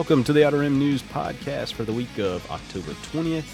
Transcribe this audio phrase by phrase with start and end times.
[0.00, 3.44] Welcome to the Outer Rim News Podcast for the week of October 20th,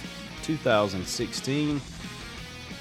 [0.44, 1.80] 2016.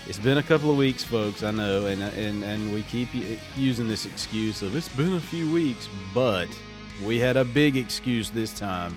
[0.05, 3.09] It's been a couple of weeks, folks, I know, and, and, and we keep
[3.57, 6.47] using this excuse of it's been a few weeks, but
[7.03, 8.95] we had a big excuse this time,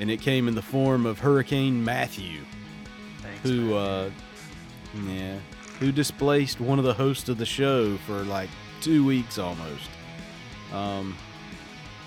[0.00, 2.40] and it came in the form of Hurricane Matthew,
[3.22, 4.10] Thanks, who, uh,
[5.06, 5.38] yeah,
[5.78, 8.50] who displaced one of the hosts of the show for like
[8.80, 9.88] two weeks almost.
[10.72, 11.16] Um,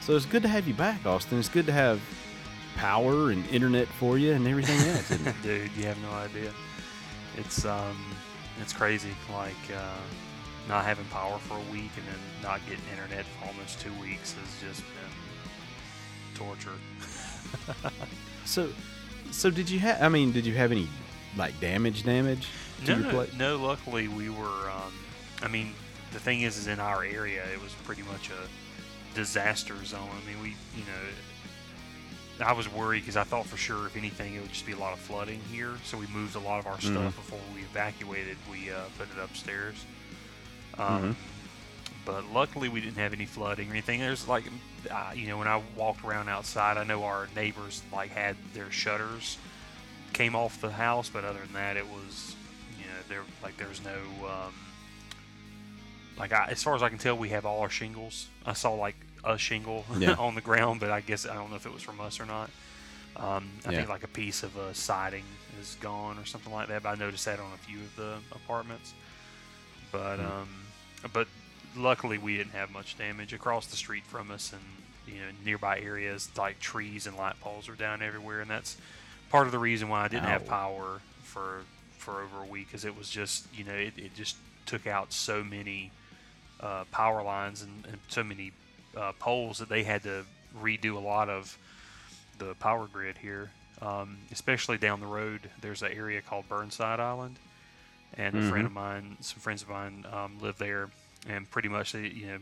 [0.07, 1.37] so it's good to have you back, Austin.
[1.37, 1.99] It's good to have
[2.77, 5.09] power and internet for you and everything else.
[5.43, 6.53] Dude, you have no idea.
[7.35, 7.97] It's um,
[8.61, 9.09] it's crazy.
[9.33, 9.99] Like uh,
[10.69, 14.33] not having power for a week and then not getting internet for almost two weeks
[14.35, 16.71] has just been torture.
[18.45, 18.69] so,
[19.31, 20.01] so did you have?
[20.01, 20.87] I mean, did you have any
[21.35, 22.03] like damage?
[22.03, 22.47] Damage
[22.85, 23.33] to no, your place?
[23.33, 23.57] no.
[23.57, 24.71] Luckily, we were.
[24.71, 24.93] Um,
[25.41, 25.73] I mean,
[26.13, 28.47] the thing is, is in our area, it was pretty much a
[29.17, 30.09] disaster zone.
[30.13, 34.35] I mean, we, you know, I was worried because I thought for sure, if anything,
[34.35, 35.73] it would just be a lot of flooding here.
[35.83, 38.37] So we moved a lot of our stuff before we evacuated.
[38.51, 39.75] We uh, put it upstairs.
[40.77, 41.15] Um,
[42.05, 43.99] But luckily, we didn't have any flooding or anything.
[43.99, 44.45] There's like,
[44.89, 48.71] uh, you know, when I walked around outside, I know our neighbors like had their
[48.71, 49.37] shutters
[50.13, 52.35] came off the house, but other than that, it was,
[52.79, 54.53] you know, there like there's no, um,
[56.17, 58.27] like I, as far as I can tell, we have all our shingles.
[58.45, 58.95] I saw like
[59.33, 60.15] a shingle Yeah.
[60.15, 62.25] on the ground, but I guess I don't know if it was from us or
[62.25, 62.49] not.
[63.15, 63.77] Um, I Yeah.
[63.77, 65.23] think like a piece of a siding
[65.59, 66.83] is gone or something like that.
[66.83, 68.93] But I noticed that on a few of the apartments.
[69.91, 70.25] But Hmm.
[70.25, 70.47] um,
[71.13, 71.27] but
[71.75, 74.61] luckily we didn't have much damage across the street from us, and
[75.07, 78.77] you know nearby areas like trees and light poles are down everywhere, and that's
[79.29, 81.61] part of the reason why I didn't have power for
[81.97, 84.35] for over a week, because it was just you know it, it just
[84.65, 85.91] took out so many
[86.59, 88.51] uh, power lines and, and so many
[88.97, 90.25] uh, poles that they had to
[90.61, 91.57] redo a lot of
[92.39, 93.51] the power grid here.
[93.81, 97.35] Um, especially down the road, there's an area called Burnside Island,
[98.15, 100.89] and a friend of mine, some friends of mine, um, live there,
[101.29, 102.37] and pretty much they, you know,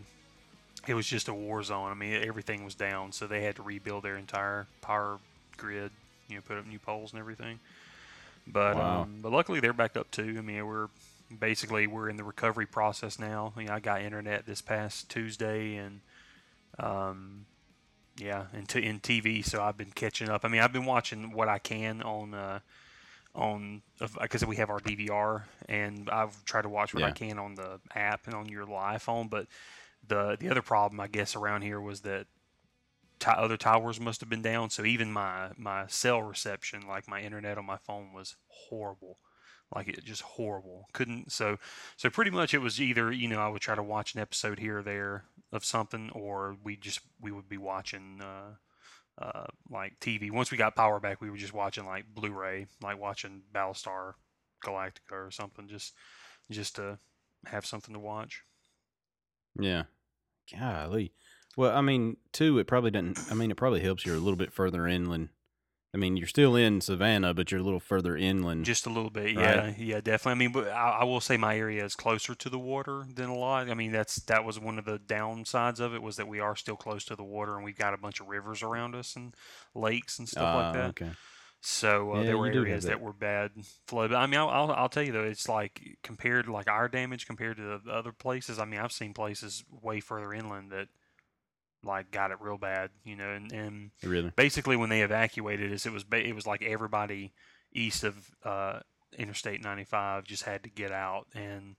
[0.87, 1.91] it was just a war zone.
[1.91, 5.17] I mean, everything was down, so they had to rebuild their entire power
[5.57, 5.91] grid,
[6.29, 7.59] you know, put up new poles and everything.
[8.47, 9.01] But Wow.
[9.01, 10.35] um, but luckily they're back up too.
[10.37, 10.87] I mean, we're
[11.37, 13.51] basically we're in the recovery process now.
[13.55, 15.99] I, mean, I got internet this past Tuesday, and
[16.79, 17.45] um,
[18.17, 20.45] yeah, and t- in TV, so I've been catching up.
[20.45, 22.59] I mean, I've been watching what I can on uh,
[23.33, 23.81] on
[24.21, 27.79] because we have our DVR, and I've tried to watch what I can on the
[27.93, 29.27] app and on your live phone.
[29.27, 29.47] But
[30.07, 32.27] the the other problem, I guess, around here was that
[33.19, 34.69] t- other towers must have been down.
[34.69, 39.17] So even my my cell reception, like my internet on my phone, was horrible.
[39.73, 40.85] Like it just horrible.
[40.93, 41.57] Couldn't so
[41.97, 44.59] so pretty much it was either you know I would try to watch an episode
[44.59, 48.21] here or there of something, or we just we would be watching.
[48.21, 48.55] Uh,
[49.17, 50.29] uh, like TV.
[50.29, 54.15] Once we got power back, we were just watching like Blu-ray, like watching Battlestar
[54.61, 55.93] Galactica or something, just
[56.51, 56.99] just to
[57.45, 58.41] have something to watch.
[59.57, 59.83] Yeah.
[60.51, 61.13] Golly.
[61.57, 63.31] Well, I mean, too, it probably doesn't.
[63.31, 65.29] I mean, it probably helps you're a little bit further inland.
[65.95, 68.65] I mean, you're still in Savannah, but you're a little further inland.
[68.65, 69.33] Just a little bit.
[69.37, 69.45] Right.
[69.45, 70.45] yeah, yeah, definitely.
[70.45, 73.33] I mean, I, I will say my area is closer to the water than a
[73.35, 73.69] lot.
[73.69, 76.57] I mean, that's that was one of the downsides of it was that we are
[76.57, 79.33] still close to the water, and we've got a bunch of rivers around us and
[79.73, 80.89] lakes and stuff Ah, like that.
[80.89, 81.11] Okay.
[81.61, 82.89] So uh, Yeah, there were you do have areas that.
[82.89, 83.01] that.
[83.01, 83.51] were bad
[83.87, 84.09] flood.
[84.11, 87.25] But I mean, I'll, I'll, I'll tell you though, it's like compared like our damage
[87.25, 88.59] compared to the other places.
[88.59, 90.89] I mean, I've seen places way further inland that
[91.85, 93.29] like got it real bad, you know.
[93.29, 94.31] And, and Really?
[94.35, 97.33] basically, when they evacuated us, it was ba- it was like everybody
[97.71, 98.79] east of uh,
[99.17, 101.75] Interstate 95 just had to get out, and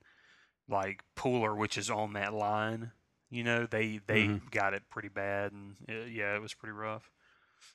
[0.69, 2.91] like Pooler, which is on that line,
[3.29, 4.49] you know, they they Mhm.
[4.51, 7.11] got it pretty bad, and uh, yeah, it was pretty rough.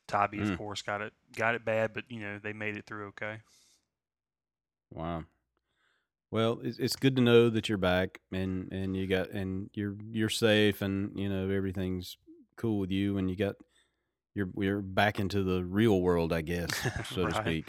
[0.08, 0.52] Tybee, Mm.
[0.52, 3.38] of course, got it got it bad, but you know they made it through okay.
[4.90, 5.24] Wow.
[6.30, 9.96] Well, it's it's good to know that you're back and and you got and you're
[10.10, 12.16] you're safe and you know everything's
[12.56, 13.54] cool with you and you got
[14.34, 16.70] you're we're back into the real world, I guess,
[17.14, 17.68] so to speak.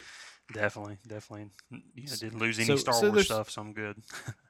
[0.54, 1.50] Definitely, definitely.
[1.72, 3.98] N- You know, didn't lose any So- Star so Wars stuff, so I'm good.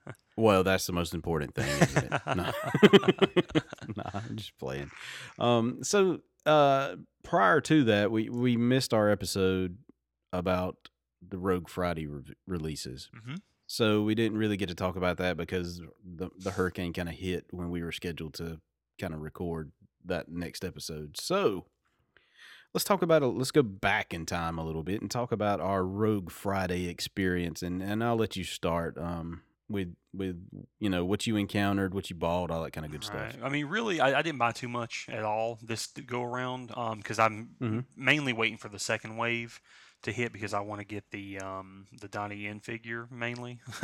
[0.35, 2.21] Well, that's the most important thing, isn't it?
[2.35, 2.51] no.
[3.95, 4.89] nah, I'm just playing.
[5.37, 9.77] Um, so uh, prior to that, we we missed our episode
[10.31, 10.89] about
[11.27, 13.11] the Rogue Friday re- releases.
[13.25, 13.35] hmm
[13.67, 17.15] So we didn't really get to talk about that because the the hurricane kind of
[17.15, 18.59] hit when we were scheduled to
[18.99, 19.71] kind of record
[20.05, 21.17] that next episode.
[21.19, 21.65] So
[22.73, 23.27] let's talk about it.
[23.27, 27.61] Let's go back in time a little bit and talk about our Rogue Friday experience.
[27.61, 30.37] And and I'll let you start, um, with with
[30.79, 33.21] you know what you encountered, what you bought, all that kind of good stuff.
[33.21, 33.39] Right.
[33.43, 36.67] I mean, really, I, I didn't buy too much at all this go around
[36.97, 37.85] because I'm Mhm.
[37.95, 39.61] mainly waiting for the second wave
[40.03, 43.61] to hit because I want to get the um, the Donnie Yen figure mainly.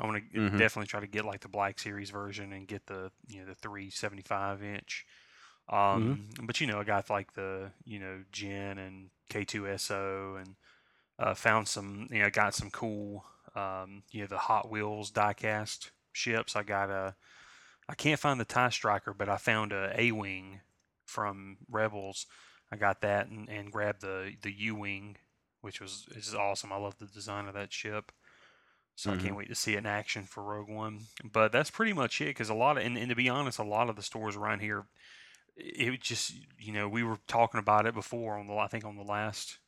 [0.00, 0.58] I want to Mhm.
[0.58, 3.54] definitely try to get like the Black Series version and get the you know the
[3.54, 5.06] 375 inch.
[5.70, 10.56] Um, But you know, I got like the you know Jyn and K2SO and
[11.18, 13.24] uh, found some you know got some cool
[13.54, 16.56] um, you know the Hot Wheels diecast ships.
[16.56, 17.14] I got a
[17.88, 20.60] I can't find the tie striker, but I found a A wing
[21.06, 22.26] from Rebels.
[22.72, 25.16] I got that and, and grabbed the the U wing,
[25.60, 26.72] which was is awesome.
[26.72, 28.12] I love the design of that ship.
[28.96, 31.00] So I can't wait to see it in action for Rogue One.
[31.24, 32.26] But that's pretty much it.
[32.26, 34.60] Because a lot of and, and to be honest, a lot of the stores around
[34.60, 34.86] here,
[35.56, 38.96] it just you know we were talking about it before on the I think on
[38.96, 39.58] the last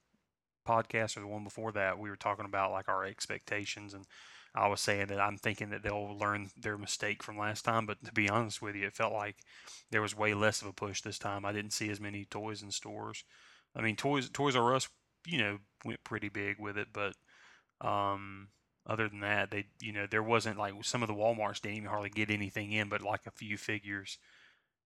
[0.67, 4.07] podcast or the one before that we were talking about like our expectations and
[4.55, 8.05] I was saying that I'm thinking that they'll learn their mistake from last time, but
[8.05, 9.37] to be honest with you, it felt like
[9.91, 11.47] there was way less of a push this time.
[11.47, 13.25] I didn't see as many toys in stores.
[13.75, 14.89] I mean, toys Toys R Us,
[15.27, 17.15] you know, went pretty big with it, but
[17.81, 18.49] um,
[18.87, 21.89] other than that, they, you know, there wasn't like some of the WalMarts didn't even
[21.89, 24.19] hardly get anything in, but like a few figures,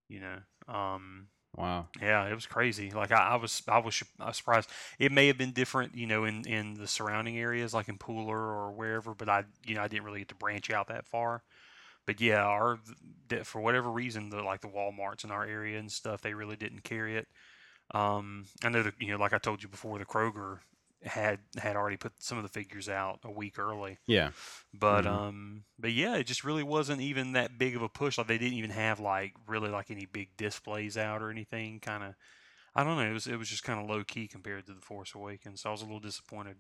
[0.08, 0.38] you know.
[0.72, 1.88] Um, Wow.
[2.00, 2.90] yeah, it was crazy.
[2.90, 4.70] Like I, I was, I was, I was surprised.
[4.98, 8.28] It may have been different, you know, in in the surrounding areas, like in Pooler
[8.30, 9.14] or wherever.
[9.14, 11.42] But I, you know, I didn't really get to branch out that far.
[12.06, 12.78] But yeah, our
[13.44, 16.84] for whatever reason, the like the WalMarts in our area and stuff, they really didn't
[16.84, 17.28] carry it.
[17.94, 20.58] Um, I know that you know, like I told you before, the Kroger
[21.06, 23.98] had had already put some of the figures out a week early.
[24.06, 24.30] Yeah.
[24.74, 25.10] But Mhm.
[25.10, 28.18] um, but yeah, it just really wasn't even that big of a push.
[28.18, 31.80] Like they didn't even have like really like any big displays out or anything.
[31.80, 32.14] Kind of,
[32.74, 33.08] I don't know.
[33.08, 35.62] It was it was just kind of low key compared to the Force Awakens.
[35.62, 36.56] So I was a little disappointed.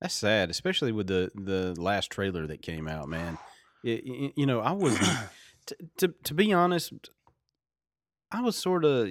[0.00, 3.38] That's sad, especially with the the last trailer that came out, man.
[3.82, 4.98] It, you know, I was
[5.66, 6.92] to, to to be honest,
[8.30, 9.08] I was sort of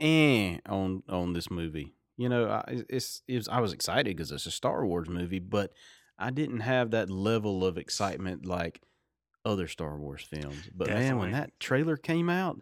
[0.00, 1.94] eh on on this movie.
[2.16, 5.40] You know, I, it's it was, I was excited because it's a Star Wars movie,
[5.40, 5.72] but
[6.18, 8.80] I didn't have that level of excitement like
[9.44, 10.68] other Star Wars films.
[10.74, 12.60] But man, when that trailer came out,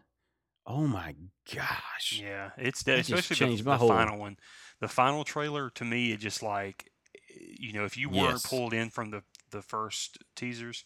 [0.66, 1.14] oh my
[1.54, 4.36] gosh, Yeah, it's de- just especially changed the, my the whole- final one.
[4.80, 8.46] The final trailer to me, it just like, eh, you know, if you weren't Yes.
[8.46, 10.84] pulled in from the the first teasers,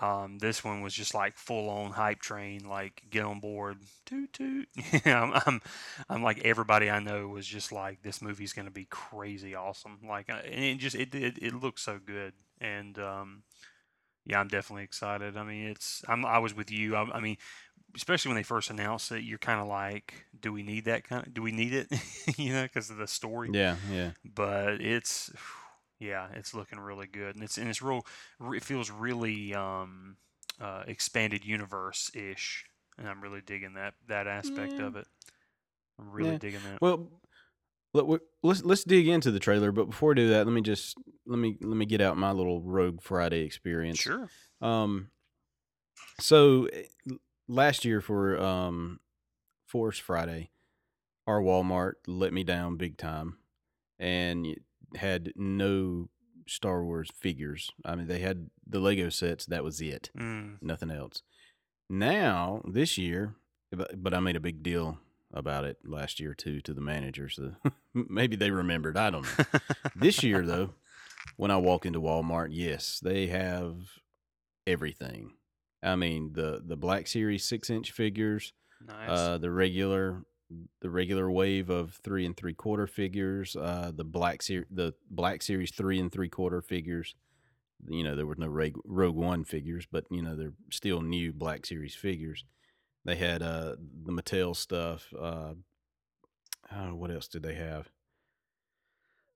[0.00, 2.68] um, this one was just like full on hype train.
[2.68, 4.68] Like get on board, toot toot.
[5.04, 5.60] I'm, I'm,
[6.08, 9.98] I'm like everybody I know was just like this movie's gonna be crazy awesome.
[10.06, 13.42] Like, uh, and it just it it, it looks so good, and um,
[14.24, 15.36] yeah, I'm definitely excited.
[15.36, 16.96] I mean, it's I'm I was with you.
[16.96, 17.36] I, I mean,
[17.94, 21.26] especially when they first announced it, you're kind of like, do we need that kind
[21.26, 21.32] of?
[21.32, 21.88] Do we need it?
[22.36, 23.50] you know, because of the story.
[23.52, 25.30] yeah, yeah, But it's,
[25.98, 28.06] yeah, it's looking really good, and it's and it's real.
[28.52, 30.16] It feels really um,
[30.60, 32.64] uh, expanded universe ish,
[32.98, 34.86] and I'm really digging that that aspect Yeah.
[34.86, 35.06] of it.
[35.98, 36.38] I'm really Yeah.
[36.38, 36.80] digging that.
[36.82, 37.08] Well,
[37.94, 40.96] let, let's let's dig into the trailer, but before we do that, let me just
[41.26, 44.00] let me let me get out my little Rogue Friday experience.
[44.00, 44.28] Sure.
[44.60, 45.08] Um,
[46.20, 46.84] so eh,
[47.48, 49.00] last year for um
[49.66, 50.50] Force Friday,
[51.26, 53.38] our Walmart let me down big time,
[53.98, 54.46] and
[54.96, 56.08] had no
[56.48, 57.70] Star Wars figures.
[57.84, 59.46] I mean, they had the Lego sets.
[59.46, 60.10] That was it.
[60.18, 60.58] Mm.
[60.62, 61.22] Nothing else.
[61.88, 63.34] Now this year,
[63.72, 64.98] but, but I made a big deal
[65.32, 67.36] about it last year too to the managers.
[67.36, 67.52] So
[67.94, 68.96] maybe they remembered.
[68.96, 69.60] I don't know.
[69.94, 70.74] this year though,
[71.36, 73.76] when I walk into Walmart, yes, they have
[74.66, 75.32] everything.
[75.82, 78.52] I mean the the Black Series six inch figures,
[78.84, 79.08] nice.
[79.08, 80.22] uh, the regular
[80.80, 85.42] the regular wave of three and three quarter figures, uh, the Black Series the Black
[85.42, 87.14] Series three and three quarter figures.
[87.88, 91.32] You know there were no Rogue, Rogue One figures, but you know they're still new
[91.32, 92.44] Black Series figures.
[93.04, 95.12] They had uh, the Mattel stuff.
[95.18, 95.54] Uh,
[96.74, 97.90] know what else did they have.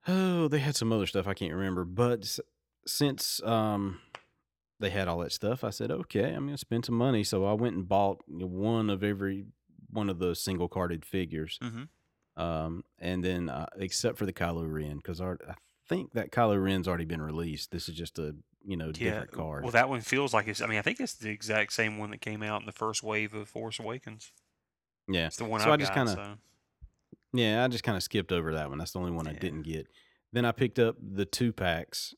[0.09, 1.85] Oh, they had some other stuff I can't remember.
[1.85, 2.39] But
[2.87, 4.01] since um,
[4.79, 7.23] they had all that stuff, I said, okay, I'm gonna spend some money.
[7.23, 9.47] So I went and bought one of every
[9.93, 11.59] one of the single carded figures.
[11.63, 11.85] mm-hmm.
[12.41, 15.35] Um, and then uh, except for the Kylo Ren, because I
[15.89, 17.71] think that Kylo Ren's already been released.
[17.71, 19.63] This is just a you know different card.
[19.65, 20.63] Well, that one feels like it's.
[20.63, 23.03] I mean, I think it's the exact same one that came out in the first
[23.03, 24.33] wave of Force Awakens.
[25.09, 25.27] yeah.
[25.27, 26.35] It's the one So I I just kinda- so.
[27.33, 28.79] Yeah, I just kind of skipped over that one.
[28.79, 29.87] That's the only one I didn't get.
[30.33, 32.15] Then I picked up the two packs.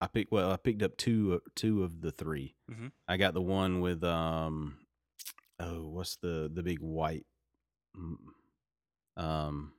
[0.00, 2.92] I picked well, I picked up two uh, two of the 3 Mhm.
[3.08, 4.78] I got the one with um,
[5.60, 7.26] oh, what's the the big white,
[7.96, 8.16] mm,
[9.22, 9.72] um,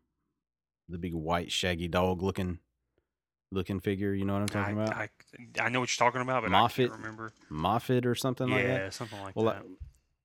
[0.90, 2.60] the big white shaggy dog looking
[3.52, 4.14] looking figure.
[4.14, 4.96] You know what I'm talking I, about?
[4.96, 5.10] I,
[5.62, 7.34] I know what you're talking about, but I can't remember.
[7.50, 8.82] Moffat or something like that.
[8.82, 9.56] yeah, something like Well, that.
[9.64, 9.64] I-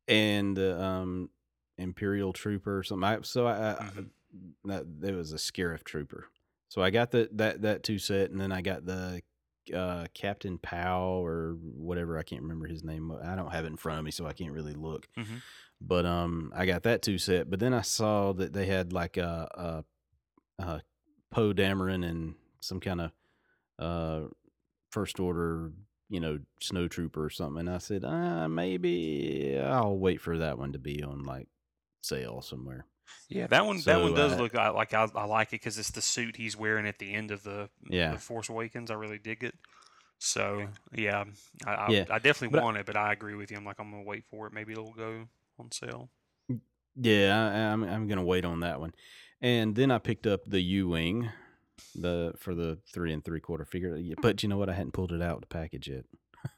[0.09, 1.31] and uh, um,
[1.79, 3.05] Imperial Trooper or something.
[3.05, 4.11] I, so I, I Mhm.
[4.65, 6.27] that there was a Scarif Trooper.
[6.69, 9.23] So I got the that that two set, and then I got the
[9.75, 12.19] uh, Captain Powell or whatever.
[12.19, 13.13] I can't remember his name.
[13.25, 15.07] I don't have it in front of me, so I can't really look.
[15.17, 15.43] Mhm.
[15.81, 17.51] But um, I got that two set.
[17.51, 19.85] But then I saw that they had like a,
[20.59, 20.83] a, a
[21.31, 23.13] Poe Dameron and some kind of
[23.79, 24.29] uh
[24.91, 25.73] first order,
[26.09, 27.61] you know, snow trooper or something.
[27.67, 31.49] And I said, uh, maybe I'll wait for that one to be on like
[32.03, 32.85] sale somewhere.
[33.29, 35.79] Yeah, that one that one does uh, look I, like I, I like it because
[35.79, 38.13] it's the suit he's wearing at the end of the Yeah.
[38.13, 38.91] the Force Awakens.
[38.91, 39.55] I really dig it.
[40.19, 41.25] So yeah,
[41.67, 43.57] I I, Yeah, I definitely but want it, but I agree with you.
[43.57, 44.53] I'm like I'm gonna wait for it.
[44.53, 45.27] Maybe it'll go
[45.59, 46.11] on sale.
[46.95, 48.93] Yeah, I, I'm I'm gonna wait on that one.
[49.41, 51.29] And then I picked up the U wing,
[51.95, 53.99] the for the three and three quarter figure.
[54.21, 54.69] But you know what?
[54.69, 56.05] I hadn't pulled it out of the package yet.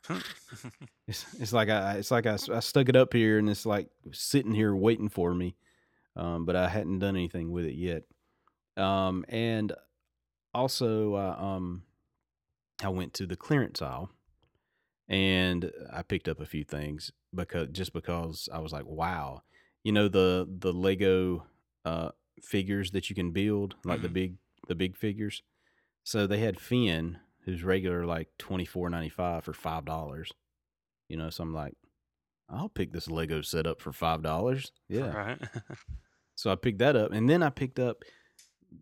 [1.06, 3.88] It's it's like I it's like I, I stuck it up here and it's like
[4.12, 5.54] sitting here waiting for me,
[6.16, 8.02] um, but I hadn't done anything with it yet.
[8.76, 9.72] Um, and
[10.52, 11.82] also, uh, um,
[12.82, 14.10] I went to the clearance aisle
[15.08, 19.42] and I picked up a few things because just because I was like, wow,
[19.82, 21.44] you know the the Lego
[21.84, 22.10] uh,
[22.42, 24.12] figures that you can build, like the Mhm.
[24.14, 24.36] big
[24.68, 25.42] the big figures.
[26.04, 30.32] So they had Finn, who's regular like twenty four ninety five for five dollars.
[31.08, 31.74] You know, so I'm like,
[32.48, 34.72] I'll pick this Lego set up for five dollars.
[34.88, 35.12] Yeah.
[35.12, 35.38] Right.
[36.36, 38.02] So I picked that up, and then I picked up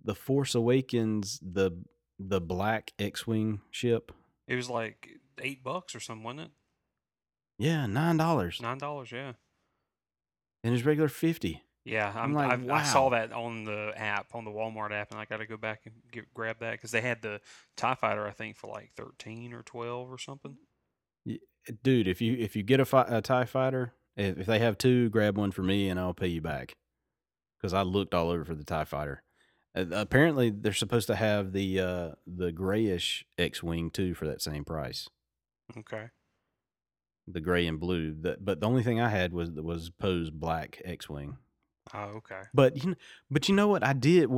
[0.04, 1.73] the Force Awakens, the
[2.18, 4.12] the black X wing ship.
[4.47, 5.09] it was like
[5.40, 6.50] eight bucks or something, wasn't it?
[7.59, 9.12] Yeah, nine dollars, Nine dollars.
[9.12, 9.32] Yeah.
[10.64, 11.62] and it's regular fifty.
[11.85, 15.18] Yeah, I'm, like, I've, I saw that on the app, on the Walmart app, and
[15.18, 17.40] I got to go back and get, grab that because they had the
[17.76, 20.56] Tie Fighter, I think, for like thirteen or twelve or something.
[21.82, 24.78] Dude, if you if you get a, fi- a Tie Fighter, if, if they have
[24.78, 26.73] two, grab one for me, and I'll pay you back.
[27.62, 29.23] Because I looked all over for the Tie Fighter.
[29.75, 34.42] Uh, apparently, they're supposed to have the uh, the grayish X wing too for that
[34.42, 35.09] same price.
[35.76, 36.07] Okay.
[37.28, 38.14] The gray and blue.
[38.21, 41.37] That, but the only thing I had was was Poe's black X wing.
[41.95, 42.42] Oh, okay.
[42.52, 42.97] But you know,
[43.31, 44.28] but you know what I did?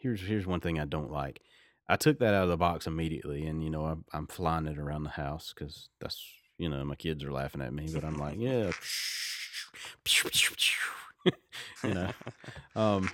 [0.00, 1.40] Here's here's one thing I don't like.
[1.88, 4.78] I took that out of the box immediately, and you know I'm, I'm flying it
[4.78, 6.24] around the house because that's
[6.58, 8.70] you know my kids are laughing at me, but I'm like yeah,
[11.84, 12.10] you know.
[12.76, 13.10] Um,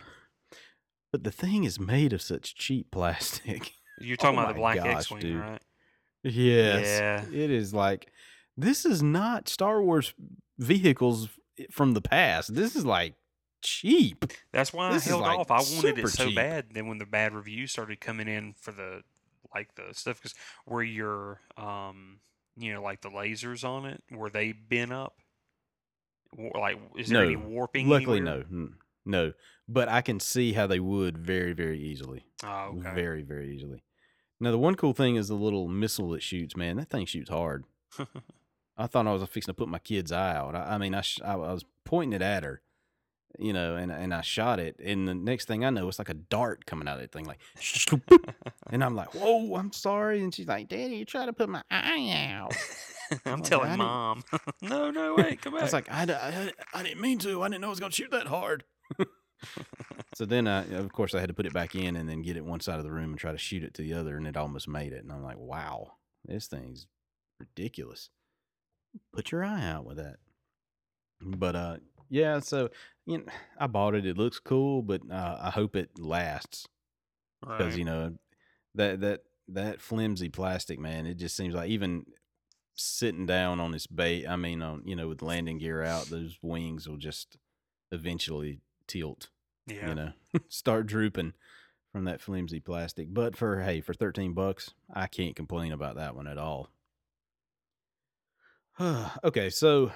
[1.13, 3.73] but the thing is made of such cheap plastic.
[4.01, 5.41] You're talking Oh about the Black gosh, X-wing, dude.
[5.41, 5.63] right?
[6.23, 7.25] yes, Yeah.
[7.33, 8.09] it is like
[8.57, 10.13] this is not Star Wars
[10.59, 11.29] vehicles
[11.71, 12.55] from the past.
[12.55, 13.15] This is like
[13.63, 14.25] cheap.
[14.53, 15.51] That's why This I held like, off.
[15.51, 16.37] I wanted it so cheap.
[16.37, 16.67] bad.
[16.73, 19.03] Then when the bad reviews started coming in for the
[19.55, 20.35] like the stuff, because
[20.67, 22.19] where your um,
[22.59, 25.15] you know, like the lasers on it, were they bent up?
[26.55, 27.89] Like, is there any warping?
[27.89, 28.45] Luckily, anywhere?
[28.51, 28.69] no,
[29.05, 29.33] no.
[29.69, 32.25] But I can see how they would very, very easily.
[32.45, 32.95] Oh, okay.
[32.95, 33.83] Very, very easily.
[34.39, 36.57] Now, the one cool thing is the little missile that shoots.
[36.57, 37.65] Man, that thing shoots hard.
[38.77, 40.55] I thought I was fixing to put my kid's eye out.
[40.55, 42.61] I, I mean, I, sh- I I was pointing it at her,
[43.39, 46.09] you know, and and I shot it, and the next thing I know, it's like
[46.09, 47.39] a dart coming out of that thing, like,
[48.71, 51.63] and I'm like, "Whoa, I'm sorry," and she's like, "Daddy, you try to put my
[51.71, 52.55] eye out."
[53.25, 54.25] I'm like, I telling didn't- mom.
[54.63, 55.63] no, no, wait, come back.
[55.63, 57.43] I was like, I I didn't mean to.
[57.43, 58.65] I didn't know it was going to shoot that hard.
[60.15, 62.37] so then, I, of course, I had to put it back in and then get
[62.37, 64.27] it one side of the room and try to shoot it to the other, and
[64.27, 65.03] it almost made it.
[65.05, 65.93] And I'm like, wow,
[66.25, 66.87] this thing's
[67.39, 68.11] ridiculous.
[69.13, 70.17] Put your eye out with that.
[71.21, 71.77] But uh,
[72.09, 72.41] yeah.
[72.41, 72.71] So
[73.07, 73.25] you know,
[73.59, 74.05] I bought it.
[74.05, 76.67] It looks cool, but uh, I hope it lasts
[77.41, 77.79] because Right.
[77.79, 78.15] you know
[78.75, 82.05] that that that flimsy plastic man it just seems like even
[82.75, 86.39] sitting down on this bait i mean on you know with landing gear out those
[86.43, 87.39] wings will just
[87.93, 89.29] eventually tilt
[89.67, 89.89] yeah.
[89.89, 90.13] you know
[90.49, 91.33] start drooping
[91.93, 96.15] from that flimsy plastic but for hey for 13 bucks i can't complain about that
[96.17, 96.69] one at all
[99.25, 99.91] okay so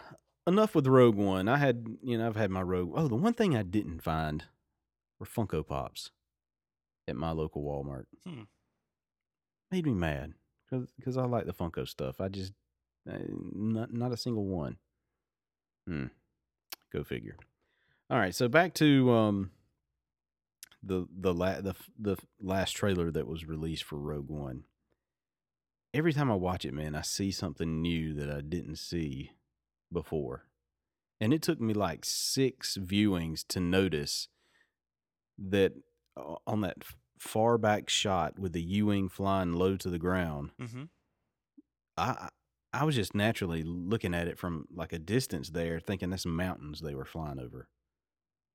[0.53, 1.49] enough with rogue one.
[1.49, 4.45] I had you know i've had my rogue oh the one thing i didn't find
[5.19, 6.11] were funko pops
[7.09, 8.05] at my local walmart.
[8.27, 8.43] Hmm.
[9.71, 10.35] made me mad
[10.71, 12.21] because i like the funko stuff.
[12.21, 12.53] I just
[13.11, 13.17] uh,
[13.55, 14.77] not, not a single one.
[15.89, 16.07] Hmm.
[16.93, 17.37] Go figure.
[18.11, 19.51] All right so back to um
[20.83, 24.65] the the la- the the last trailer that was released for Rogue One.
[25.93, 29.33] Every time I watch it, man, I see something new that I didn't see
[29.93, 30.45] before.
[31.21, 34.29] And it took me like 6 viewings to notice
[35.39, 35.73] that
[36.17, 36.79] uh, on that
[37.19, 40.85] far back shot with the U wing flying low to the ground, Mm-hmm.
[41.97, 42.29] I
[42.73, 46.81] I was just naturally looking at it from like a distance there, thinking that's mountains
[46.81, 47.67] they were flying over.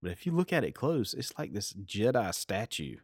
[0.01, 2.95] But if you look at it close, it's like this Jedi statue.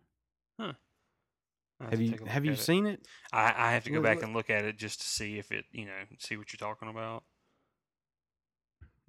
[0.57, 3.07] Have you have you seen it?
[3.33, 5.37] I, I have to go Look- back look- and look at it just to see
[5.39, 7.23] if it, you know, see what you're talking about.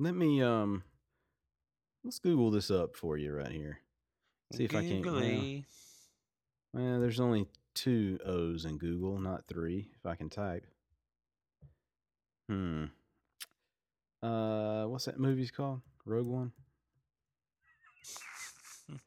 [0.03, 0.83] Let me um
[2.03, 3.79] let's Google this up for you right here.
[4.53, 5.65] See if I can't- well, Googly.
[6.73, 10.67] Well, there's only two O's in Google, not three, if I can type.
[12.49, 12.87] Hmm.
[14.21, 15.83] Uh what's that movie's called?
[16.05, 16.51] Rogue One?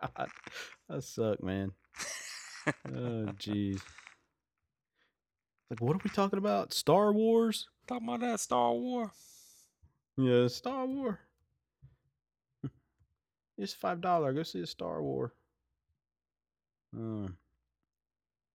[0.00, 0.28] God,
[0.88, 1.72] I suck, man.
[2.86, 3.80] Oh jeez.
[5.68, 6.72] Like what are we talking about?
[6.72, 7.66] Star Wars?
[7.88, 9.10] Talking about that Star War.
[10.16, 11.18] Yeah, Star War.
[13.58, 14.32] It's five dollar.
[14.32, 15.34] Go see a Star War.
[16.94, 17.36] Um,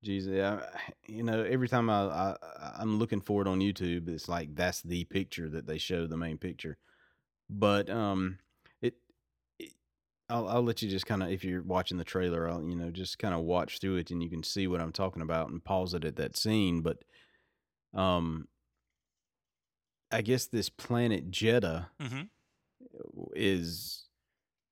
[0.04, 0.62] geez, yeah.
[1.08, 2.36] You know, every time I, I
[2.80, 6.18] I'm looking for it on YouTube, it's like that's the picture that they show, the
[6.18, 6.78] main picture.
[7.50, 8.40] But um,
[8.82, 8.96] it,
[9.60, 9.74] it
[10.30, 12.90] I'll I'll let you just kind of if you're watching the trailer, I'll you know
[12.92, 15.64] just kind of watch through it and you can see what I'm talking about and
[15.64, 16.82] pause it at that scene.
[16.82, 17.04] But
[17.94, 18.48] um,
[20.16, 22.22] I guess this planet Jedha Mm-hmm.
[23.36, 24.06] is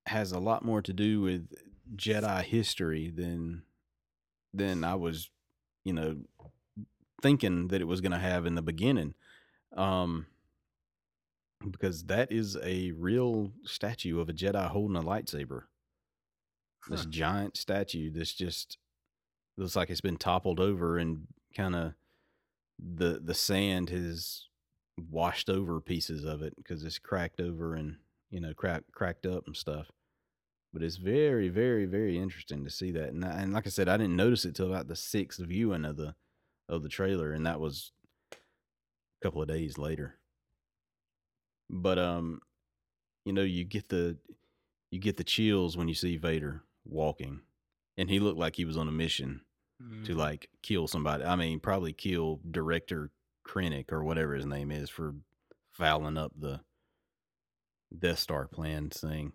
[0.07, 1.49] has a lot more to do with
[1.95, 3.63] Jedi history than
[4.53, 5.29] than I was,
[5.83, 6.17] you know,
[7.21, 9.13] thinking that it was going to have in the beginning.
[9.75, 10.27] Um
[11.71, 15.63] because that is a real statue of a Jedi holding a lightsaber.
[16.89, 17.09] This Huh.
[17.09, 18.77] giant statue that's just
[19.57, 21.93] looks like it's been toppled over and kind of
[22.77, 24.47] the the sand has
[25.09, 27.97] washed over pieces of it because it's cracked over and
[28.29, 29.91] you know crack, cracked up and stuff
[30.71, 33.89] but it's very very very interesting to see that and, I- and like i said
[33.89, 36.15] i didn't notice it till about the sixth viewing of the
[36.69, 37.91] of the trailer and that was
[38.31, 38.35] a
[39.25, 40.19] couple of days later
[41.69, 42.39] but um
[43.25, 44.17] you know you get the
[44.91, 47.41] you get the chills when you see vader walking
[47.97, 49.41] and he looked like he was on a mission
[49.81, 50.03] Mm-hmm.
[50.03, 51.25] to like kill somebody.
[51.25, 53.09] I mean, probably kill director
[53.45, 55.15] Krennic or whatever his name is for
[55.71, 56.61] fouling up the
[57.97, 59.33] Death Star plan thing.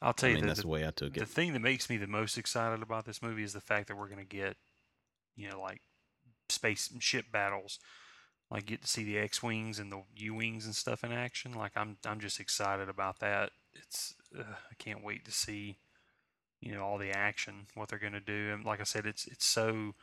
[0.00, 1.20] I'll tell I you mean, the, that's the, the way I took it.
[1.20, 3.96] the thing that makes me the most excited about this movie is the fact that
[3.96, 4.56] we're going to get,
[5.36, 5.80] you know, like
[6.48, 7.80] space ship battles,
[8.50, 11.52] like get to see the X wings and the U wings and stuff in action.
[11.52, 13.50] Like I'm, I'm just excited about that.
[13.74, 15.78] It's, uh, I can't wait to see,
[16.60, 18.52] you know, all the action, what they're going to do.
[18.52, 19.94] And like I said, it's, it's so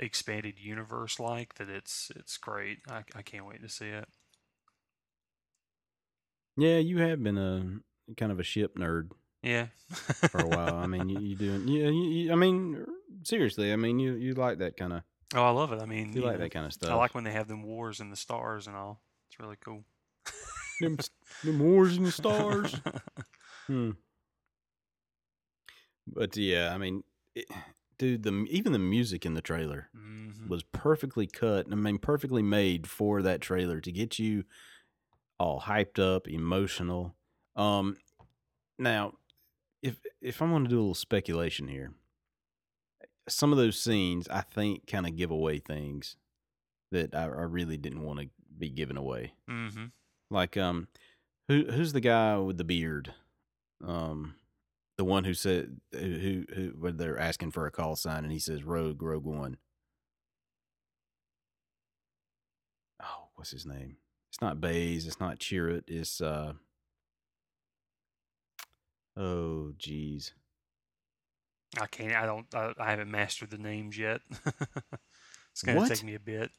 [0.00, 2.78] expanded universe like that it's, it's great.
[2.90, 4.08] I, I can't wait to see it.
[6.56, 9.10] Yeah, you have been a kind of a ship nerd
[9.42, 9.66] Yeah.
[10.30, 10.76] for a while.
[10.76, 11.66] I mean, you, you doing?
[11.68, 12.84] Yeah, you, you, I mean,
[13.24, 15.02] seriously, I mean, you you like that kind of
[15.34, 15.82] oh, I love it.
[15.82, 16.90] I mean, you like know, that kind of stuff.
[16.90, 19.00] I like when they have them wars and the stars and all.
[19.28, 19.84] It's really cool.
[20.80, 20.96] them,
[21.42, 22.80] them wars and the stars.
[23.66, 23.90] Hmm.
[26.06, 27.02] But yeah, I mean,
[27.34, 27.46] it,
[27.98, 31.66] dude, the even the music in the trailer hmm was perfectly cut.
[31.70, 34.44] I mean, perfectly made for that trailer to get you
[35.38, 37.14] all hyped up, emotional.
[37.56, 37.96] Um,
[38.78, 39.14] now,
[39.82, 41.92] if if I'm going to do a little speculation here,
[43.28, 46.16] some of those scenes I think kind of give away things
[46.90, 49.32] that I, I really didn't want to be given away.
[49.48, 49.86] hmm
[50.30, 50.88] Like, um,
[51.48, 53.14] who who's the guy with the beard?
[53.82, 54.34] Um,
[54.96, 58.38] the one who said who who, who they're asking for a call sign and he
[58.38, 59.58] says Rogue Rogue One.
[63.02, 63.96] Oh, what's his name?
[64.30, 65.06] It's not Baze.
[65.06, 65.84] It's not Chirrut.
[65.86, 66.54] It's uh.
[69.16, 70.32] Oh, jeez.
[71.80, 72.14] I can't.
[72.14, 72.46] I don't.
[72.54, 74.20] I, I haven't mastered the names yet.
[75.52, 75.88] it's gonna What?
[75.88, 76.50] take me a bit.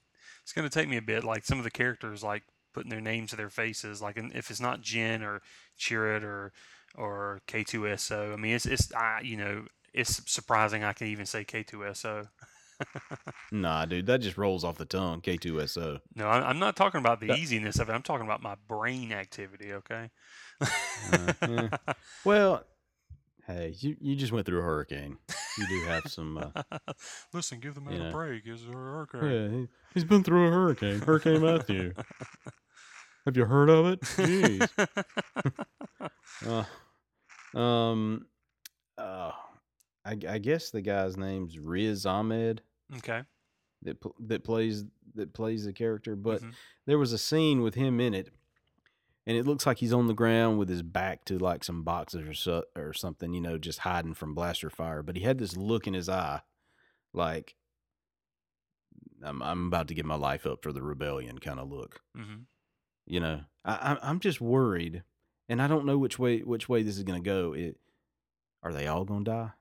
[0.43, 1.23] It's gonna take me a bit.
[1.23, 2.43] Like some of the characters, like
[2.73, 4.01] putting their names to their faces.
[4.01, 5.41] Like if it's not Jyn or
[5.79, 6.51] Chirrut or
[6.95, 8.33] or K2SO.
[8.33, 12.27] I mean, it's it's I you know it's surprising I can even say K2SO.
[13.51, 15.21] Nah, dude, that just rolls off the tongue.
[15.21, 15.99] K two S O.
[16.15, 17.93] No, I'm not talking about the easiness of it.
[17.93, 19.71] I'm talking about my brain activity.
[19.73, 20.09] Okay.
[20.59, 21.69] Uh, yeah.
[22.25, 22.65] Well,
[23.47, 25.17] hey, you you just went through a hurricane.
[25.57, 26.37] You do have some.
[26.37, 26.79] Uh,
[27.33, 28.11] Listen, give the man a know.
[28.11, 28.43] break.
[28.45, 29.23] It's a hurricane.
[29.23, 31.93] Yeah, he, he's been through a hurricane, Hurricane Matthew.
[33.25, 34.01] Have you heard of it?
[34.01, 34.69] Jeez.
[36.45, 38.27] Uh, um,
[38.97, 39.31] uh,
[40.03, 42.61] I, I guess the guy's name's Riz Ahmed
[42.97, 43.23] okay.
[43.83, 44.83] that that plays
[45.15, 46.15] that plays the character.
[46.15, 46.53] But Mhm.
[46.85, 48.29] there was a scene with him in it
[49.25, 52.27] and it looks like he's on the ground with his back to like some boxes
[52.27, 55.01] or so, or something, you know, just hiding from blaster fire.
[55.01, 56.41] But he had this look in his eye,
[57.13, 57.55] like
[59.23, 62.01] I'm I'm about to give my life up for the rebellion kind of look.
[62.15, 62.43] hmm
[63.05, 65.03] You know, I, I'm just worried,
[65.47, 67.53] and I don't know which way which way this is gonna go.
[67.53, 67.77] It
[68.63, 69.51] are they all gonna die?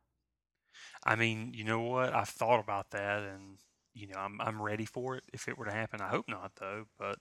[1.05, 2.15] I mean, you know what?
[2.15, 3.59] I've thought about that, and
[3.93, 6.01] you know, I'm I'm ready for it if it were to happen.
[6.01, 6.87] I hope not, though.
[6.99, 7.19] But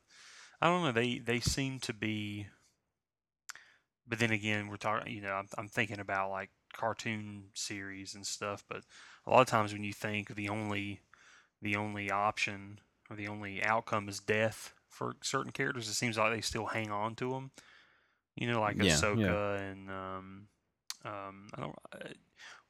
[0.62, 0.92] I don't know.
[0.92, 2.48] They they seem to be.
[4.08, 5.14] But then again, we're talking.
[5.14, 8.64] You know, I'm I'm thinking about like cartoon series and stuff.
[8.68, 8.84] But
[9.26, 11.02] a lot of times when you think the only
[11.62, 16.34] the only option or the only outcome is death for certain characters, it seems like
[16.34, 17.52] they still hang on to them.
[18.36, 18.96] You know, like Yeah, yeah.
[18.96, 20.48] Ahsoka and um,
[21.06, 21.76] um, I don't.
[21.94, 22.10] Uh,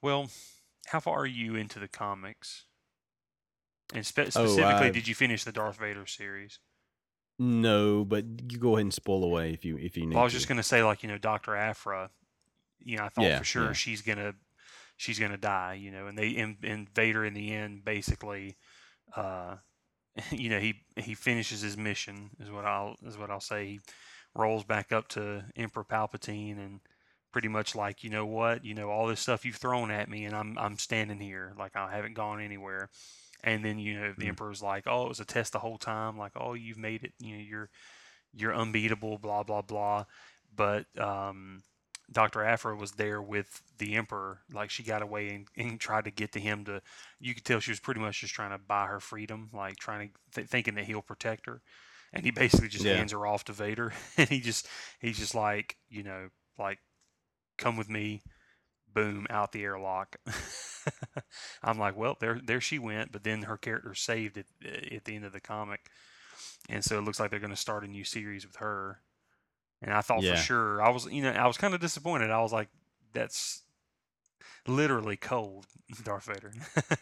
[0.01, 0.29] well,
[0.87, 2.65] how far are you into the comics?
[3.93, 6.59] And spe- Oh, specifically, I- did you finish the Darth Vader series?
[7.39, 10.15] No, but you go ahead and spoil away if you if you need.
[10.15, 10.37] Well, I was to.
[10.37, 12.09] just gonna say, like you know, Doctor Aphra.
[12.79, 13.71] You know, I thought Yeah, for sure yeah.
[13.73, 14.33] she's gonna
[14.97, 15.73] she's gonna die.
[15.75, 18.57] You know, and they and, and Vader in the end basically,
[19.15, 19.55] uh,
[20.31, 23.65] you know, he he finishes his mission is what I'll is what I'll say.
[23.67, 23.79] He
[24.35, 26.79] rolls back up to Emperor Palpatine and
[27.31, 30.25] pretty much like, you know what, you know, all this stuff you've thrown at me,
[30.25, 32.89] and I'm I'm standing here like I haven't gone anywhere.
[33.43, 34.29] And then you know the Mm.
[34.29, 36.17] emperor's like, "Oh, it was a test the whole time.
[36.17, 37.13] Like, oh, you've made it.
[37.19, 37.69] You know, you're
[38.33, 39.17] you're unbeatable.
[39.19, 40.05] Blah blah blah."
[40.55, 41.63] But um,
[42.11, 42.43] Dr.
[42.43, 44.41] Aphra was there with the emperor.
[44.53, 46.81] Like, she got away and, and tried to get to him to.
[47.19, 50.09] You could tell she was pretty much just trying to buy her freedom, like trying
[50.09, 51.61] to th- thinking that he'll protect her.
[52.13, 52.93] And he basically just Yeah.
[52.93, 54.67] hands her off to Vader, and he just
[54.99, 56.79] he's just like, you know, like,
[57.57, 58.23] come with me,
[58.93, 60.17] boom, out the airlock.
[61.63, 65.05] I'm like, well, there there she went, but then her character saved at eh, at
[65.05, 65.81] the end of the comic,
[66.69, 69.01] and so it looks like they're going to start a new series with her.
[69.83, 70.31] And I thought Yeah.
[70.31, 72.31] for sure, I was, you know, I was kind of disappointed.
[72.31, 72.69] I was like,
[73.13, 73.63] that's
[74.67, 75.65] literally cold,
[76.03, 76.53] Darth Vader.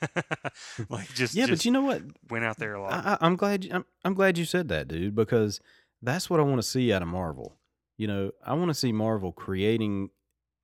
[0.89, 2.01] like just yeah, just but you know what?
[2.29, 3.05] went out there a lot.
[3.05, 3.63] I, I'm glad.
[3.65, 5.59] You, I'm, I'm glad you said that, dude, because
[6.01, 7.55] that's what I want to see out of Marvel.
[7.97, 10.09] You know, I want to see Marvel creating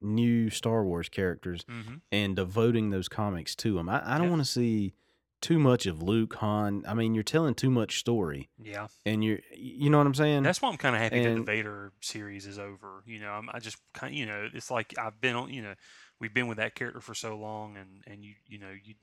[0.02, 3.90] new Star Wars characters hmm and devoting those comics to them.
[3.90, 4.32] I, I don't Yeah.
[4.32, 4.94] want to see
[5.42, 6.84] too much of Luke, Han.
[6.88, 10.44] I mean, you're telling too much story, Yeah, and you're, you know what I'm saying?
[10.44, 13.04] that's why I'm kind of happy that the Vader series is over.
[13.06, 15.76] You know, I'm, I just kind, you know, it's like I've been on, you know,
[16.20, 18.96] we've been with that character for so long, and and you, you know, you.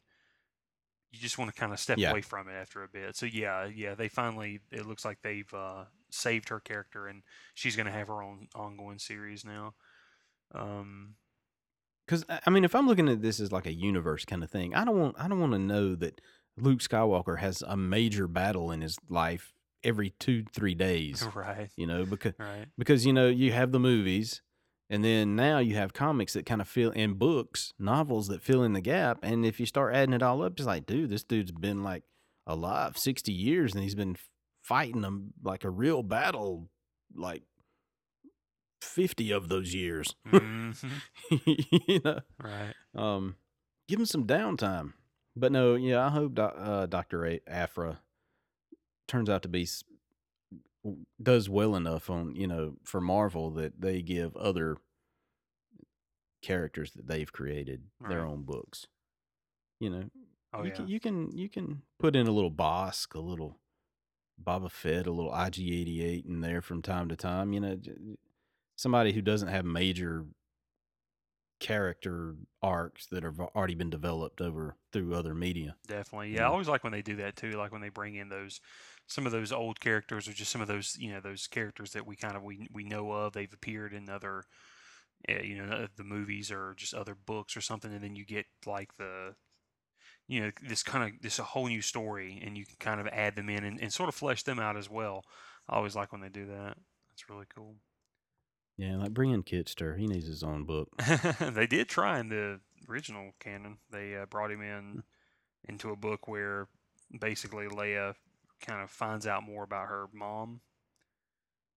[1.12, 2.10] You just want to kind of step Yeah.
[2.10, 3.14] away from it after a bit.
[3.14, 4.58] So yeah, yeah, they finally.
[4.72, 7.22] It looks like they've uh, saved her character, and
[7.54, 9.74] she's going to have her own ongoing series now.
[10.52, 11.14] Um,
[12.06, 14.74] Because I mean, if I'm looking at this as like a universe kind of thing,
[14.74, 16.20] I don't want I don't want to know that
[16.56, 21.26] Luke Skywalker has a major battle in his life every two three days.
[21.34, 22.66] right, You know, because right.
[22.76, 24.42] because you know you have the movies,
[24.90, 28.62] and then now you have comics that kind of fill in books, novels that fill
[28.62, 29.18] in the gap.
[29.22, 32.02] And if you start adding it all up, it's like, dude, this dude's been like
[32.46, 34.16] alive sixty years, and he's been
[34.62, 36.68] fighting them like a real battle,
[37.14, 37.42] like
[38.84, 40.14] fifty of those years.
[40.26, 40.70] hmm
[41.30, 42.20] you know.
[42.42, 42.74] Right.
[42.94, 43.36] Um,
[43.88, 44.92] give him some downtime.
[45.36, 47.98] But no, yeah, I hope doc, uh, Doctor A- Aphra
[49.08, 49.66] turns out to be
[51.22, 54.76] does well enough on you know for Marvel that they give other
[56.42, 58.86] characters that they've created their own books.
[59.80, 60.04] You know,
[60.52, 60.74] Oh you yeah.
[60.76, 63.58] can you can you can put in a little Bossk, a little
[64.42, 67.52] Boba Fett, a little IG88 in there from time to time.
[67.52, 67.76] You know,
[68.76, 70.26] somebody who doesn't have major
[71.60, 75.76] character arcs that have already been developed over through other media.
[75.86, 76.30] Definitely.
[76.30, 77.52] you Yeah, I always like when they do that too.
[77.52, 78.60] Like when they bring in those
[79.06, 82.06] some of those old characters or just some of those you know those characters that
[82.06, 83.32] we kind of we we know of.
[83.32, 84.44] They've appeared in other
[85.28, 88.26] uh, you know uh, the movies or just other books or something, and then you
[88.26, 89.34] get like the
[90.26, 93.06] you know this kind of this a whole new story, and you can kind of
[93.08, 95.24] add them in and, and sort of flesh them out as well.
[95.68, 96.76] I always like when they do that.
[97.10, 97.76] That's really cool.
[98.76, 99.96] Yeah, like bring in Kitster.
[99.98, 100.88] He needs his own book.
[101.40, 103.78] they did try in the original canon.
[103.90, 105.02] They uh, brought him in
[105.68, 106.66] into a book where
[107.18, 108.14] basically Leia
[108.60, 110.60] kind of finds out more about her mom,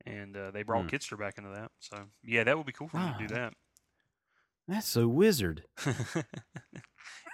[0.05, 0.95] and uh, they brought Hmm.
[0.95, 1.71] Kitster back into that.
[1.79, 3.53] So yeah, that would be cool for them to do that.
[4.67, 5.63] That's so wizard.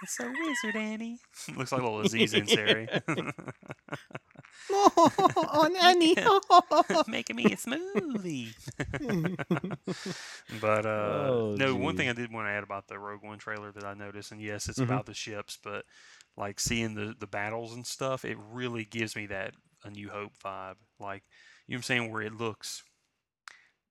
[0.02, 1.20] it's a wizard, Annie.
[1.58, 2.88] Looks like a little Aziz Ansari.
[4.72, 6.16] oh, nanny.
[7.08, 8.54] Making me a smoothie.
[10.62, 12.10] but uh, Oh, no, one thing.
[12.10, 14.68] I did want to add about the Rogue One trailer that I noticed, and yes,
[14.70, 14.84] it's Mhm.
[14.84, 15.86] about the ships, but
[16.38, 20.34] like seeing the the battles and stuff, it really gives me that A New Hope
[20.44, 20.76] vibe.
[21.00, 21.24] Like
[21.68, 22.84] you know what I'm saying, where it looks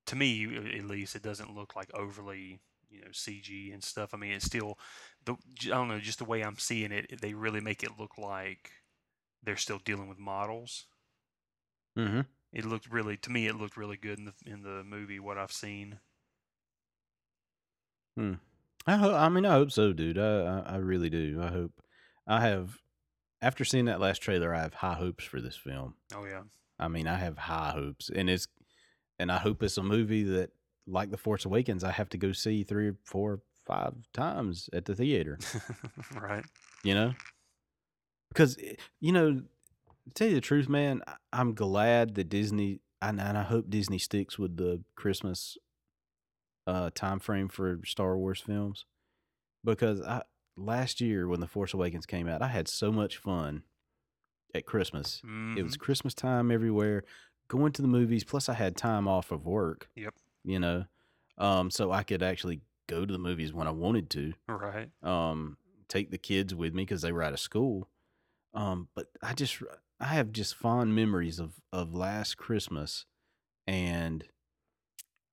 [0.07, 0.43] to me
[0.77, 2.59] at least, it doesn't look like overly
[2.93, 4.13] you know CG and stuff.
[4.13, 4.77] I mean, it's still
[5.25, 5.33] the
[5.65, 8.71] I don't know, just the way I'm seeing it, they really make it look like
[9.43, 10.85] they're still dealing with models.
[11.97, 12.21] Mm-hmm.
[12.53, 15.19] It looked really to me, it looked really good in the in the movie.
[15.19, 15.99] What I've seen.
[18.15, 18.33] Hmm.
[18.85, 20.17] I ho- I mean, I hope so, dude.
[20.17, 21.39] I, I I really do.
[21.41, 21.71] I hope.
[22.27, 22.77] I have.
[23.41, 25.95] After seeing that last trailer, I have high hopes for this film.
[26.15, 26.43] Oh yeah,
[26.79, 28.47] I mean, I have high hopes, and it's,
[29.19, 30.51] and I hope it's a movie that,
[30.87, 34.95] like The Force Awakens, I have to go see three, four, five times at the
[34.95, 35.39] theater.
[36.19, 36.43] right.
[36.83, 37.13] You know,
[38.29, 39.43] because eh, you know, to
[40.13, 44.37] tell you the truth, man, I'm glad that Disney, and, and I hope Disney sticks
[44.37, 45.57] with the Christmas
[46.65, 48.85] uh time frame for Star Wars films,
[49.63, 50.23] because I
[50.57, 53.63] last year when The Force Awakens came out, I had so much fun
[54.53, 55.21] at Christmas.
[55.57, 55.79] It was Mhm.
[55.79, 57.03] Christmas time everywhere,
[57.47, 58.23] going to the movies.
[58.23, 59.89] Plus, I had time off of work.
[59.95, 60.13] Yep.
[60.43, 60.85] You know,
[61.37, 64.33] um, so I could actually go to the movies when I wanted to.
[64.47, 64.89] right.
[65.01, 67.89] Um, take the kids with me because they were out of school.
[68.53, 69.61] Um, but I just
[69.99, 73.05] I have just fond memories of of last Christmas,
[73.65, 74.23] and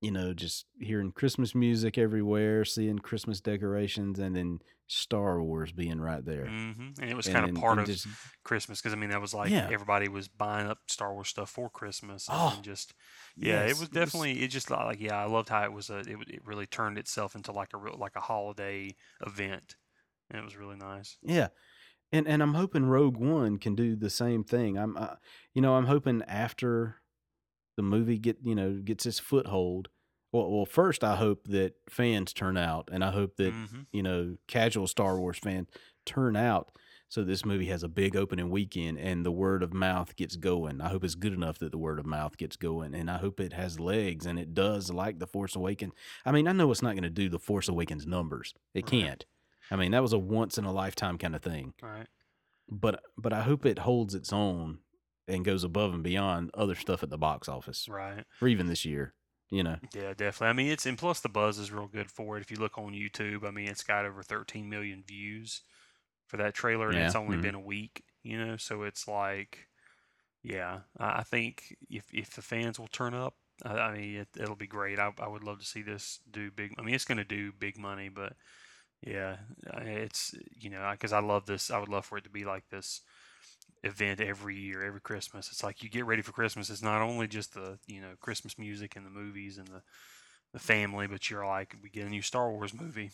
[0.01, 6.01] you know, just hearing Christmas music everywhere, seeing Christmas decorations, and then Star Wars being
[6.01, 6.47] right there.
[6.47, 8.09] hmm And it was And- kind and- of part and of just
[8.43, 9.69] Christmas because I mean that was like Yeah.
[9.71, 12.29] everybody was buying up Star Wars stuff for Christmas.
[12.29, 12.95] And Oh, just
[13.37, 16.17] yeah, it was definitely it just like yeah, I loved how it was a it,
[16.29, 19.77] it really turned itself into like a real like a holiday event,
[20.31, 21.19] and it was really nice.
[21.23, 21.49] Yeah,
[22.11, 24.77] and and I'm hoping Rogue One can do the same thing.
[24.77, 25.17] I'm, uh,
[25.55, 26.97] you know, I'm hoping after
[27.81, 29.89] the movie get you know gets its foothold.
[30.33, 34.03] Well, well, first I hope that fans turn out, and I hope that hmm you
[34.03, 35.69] know casual Star Wars fans
[36.05, 36.71] turn out,
[37.09, 40.81] so this movie has a big opening weekend, and the word of mouth gets going.
[40.83, 43.41] I hope it's good enough that the word of mouth gets going, and I hope
[43.41, 45.95] it has legs, and it does like the Force Awakens.
[46.25, 48.55] I mean, I know it's not going to do the Force Awakens numbers.
[48.75, 48.91] It Right.
[48.91, 49.27] can't.
[49.71, 52.07] I mean, that was a once in a lifetime kind of thing Right.
[52.69, 54.79] but but I hope it holds its own
[55.29, 58.25] and goes above and beyond other stuff at the box office, Right.
[58.41, 59.15] or even this year.
[59.51, 60.49] You know, Yeah, definitely.
[60.49, 62.43] I mean, it's and plus the buzz is real good for it.
[62.43, 65.63] If you look on YouTube, I mean, it's got over 13 million views
[66.27, 67.39] for that trailer, and it's Yeah, only mhm.
[67.39, 68.05] been a week.
[68.23, 69.69] You know, so it's like,
[70.43, 74.29] yeah, I I think if if the fans will turn up, I, I mean, it,
[74.39, 74.99] it'll be great.
[75.01, 76.75] I I would love to see this do big.
[76.79, 78.35] I mean, it's going to do big money, but
[79.03, 79.39] yeah,
[79.83, 81.71] it's you know, because I love this.
[81.71, 83.03] I would love for it to be like this
[83.83, 85.49] event every year, every Christmas.
[85.51, 86.71] It's like you get ready for Christmas.
[86.71, 89.83] It's not only just the you know Christmas music and the movies and the
[90.53, 93.11] the family, but you're like we get a new Star Wars movie,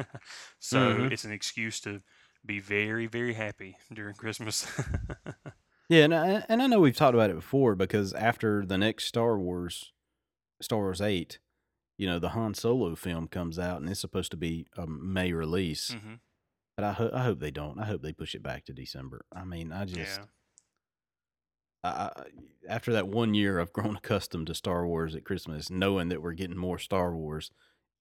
[0.58, 1.12] so Mhm.
[1.12, 2.00] it's an excuse to
[2.44, 4.66] be very very happy during Christmas.
[5.88, 9.04] yeah, and I, and I know we've talked about it before because after the next
[9.06, 9.92] Star Wars,
[10.60, 11.38] Star Wars Eight,
[11.98, 15.32] you know, the Han Solo film comes out, and it's supposed to be a May
[15.32, 15.90] release.
[15.92, 16.14] hmm
[16.80, 17.78] But I hope I hope they don't.
[17.78, 19.26] I hope they push it back to December.
[19.36, 20.26] I mean, I just Yeah,
[21.84, 22.10] I,
[22.66, 26.32] after that one year, I've grown accustomed to Star Wars at Christmas, knowing that we're
[26.32, 27.50] getting more Star Wars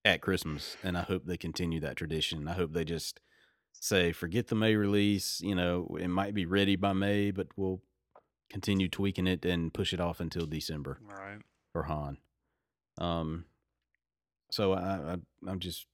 [0.05, 2.47] at Christmas, and I hope they continue that tradition.
[2.47, 3.19] I hope they just
[3.73, 5.41] say, forget the May release.
[5.41, 7.81] You know, it might be ready by May, but we'll
[8.49, 11.41] continue tweaking it and push it off until December right.
[11.73, 12.17] for Han.
[12.97, 13.43] Um,
[14.51, 15.85] so I, I I'm just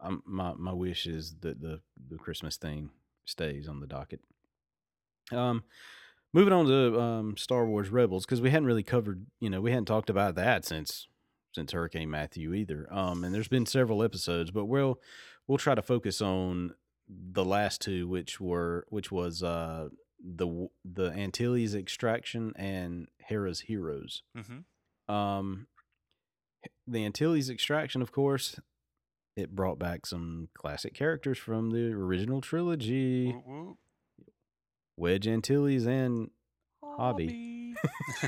[0.00, 2.90] I'm my my wish is that the the Christmas thing
[3.24, 4.20] stays on the docket.
[5.32, 5.64] Um,
[6.32, 9.70] moving on to um Star Wars Rebels because we hadn't really covered you know we
[9.70, 11.08] hadn't talked about that since
[11.54, 12.86] since Hurricane Matthew either.
[12.92, 15.00] Um, and there's been several episodes, but we'll
[15.46, 16.74] we'll try to focus on
[17.08, 19.88] the last two, which were which was uh
[20.22, 24.22] the the Antilles extraction and Hera's heroes.
[24.34, 25.66] hmm Um,
[26.86, 28.58] the Antilles extraction, of course,
[29.36, 33.76] it brought back some classic characters from the original trilogy: Whoop, whoop.
[34.96, 36.30] Wedge Antilles and
[36.82, 37.74] Hobbie.
[37.76, 37.76] Hobbie.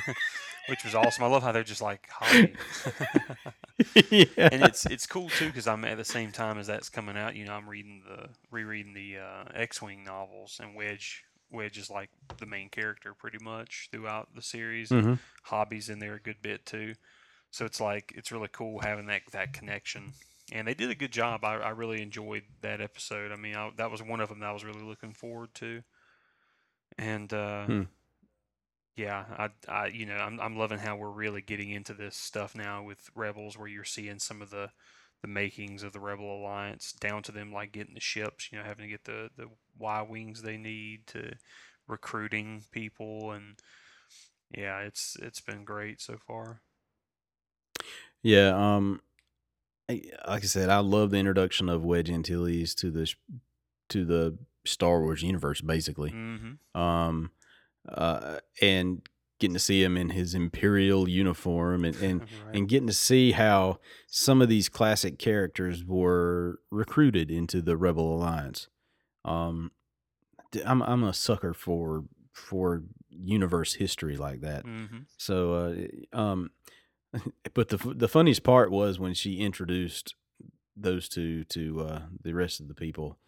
[0.69, 1.25] Which was awesome.
[1.25, 2.53] I love how they're just like hobby.
[4.11, 7.17] yeah, and it's it's cool too because I'm at the same time as that's coming
[7.17, 7.35] out.
[7.37, 12.11] You know, I'm reading the rereading the uh, X-wing novels, and Wedge Wedge is like
[12.39, 14.91] the main character pretty much throughout the series.
[14.91, 15.19] and Mhm.
[15.45, 16.95] Hobbie's in there a good bit too,
[17.51, 20.13] so it's like it's really cool having that that connection.
[20.53, 21.45] And they did a good job.
[21.45, 23.33] I, I really enjoyed that episode.
[23.33, 25.83] I mean, I, that was one of them that I was really looking forward to.
[26.99, 27.83] And uh, Hmm.
[28.97, 32.55] yeah, I, I, you know, I'm, I'm loving how we're really getting into this stuff
[32.57, 34.71] now with Rebels, where you're seeing some of the,
[35.23, 38.65] the makings of the Rebel Alliance, down to them like getting the ships, you know,
[38.65, 39.47] having to get the the
[39.79, 41.33] Y wings they need to
[41.87, 43.59] recruiting people, and
[44.57, 46.63] yeah, it's it's been great so far.
[48.23, 49.01] Yeah, um,
[49.89, 53.13] like I said, I love the introduction of Wedge Antilles to the
[53.89, 56.11] to the Star Wars universe, basically.
[56.11, 56.81] Mm-hmm.
[56.81, 57.31] Um,
[57.89, 62.55] uh, and getting to see him in his Imperial uniform, and and right.
[62.55, 68.15] and getting to see how some of these classic characters were recruited into the Rebel
[68.15, 68.69] Alliance.
[69.25, 69.73] Um,
[70.65, 74.65] I'm I'm a sucker for for universe history like that.
[74.65, 74.99] mm-hmm.
[75.17, 75.53] So,
[76.15, 76.51] uh, um,
[77.55, 80.15] but the the funniest part was when she introduced
[80.77, 83.19] those two to uh, the rest of the people.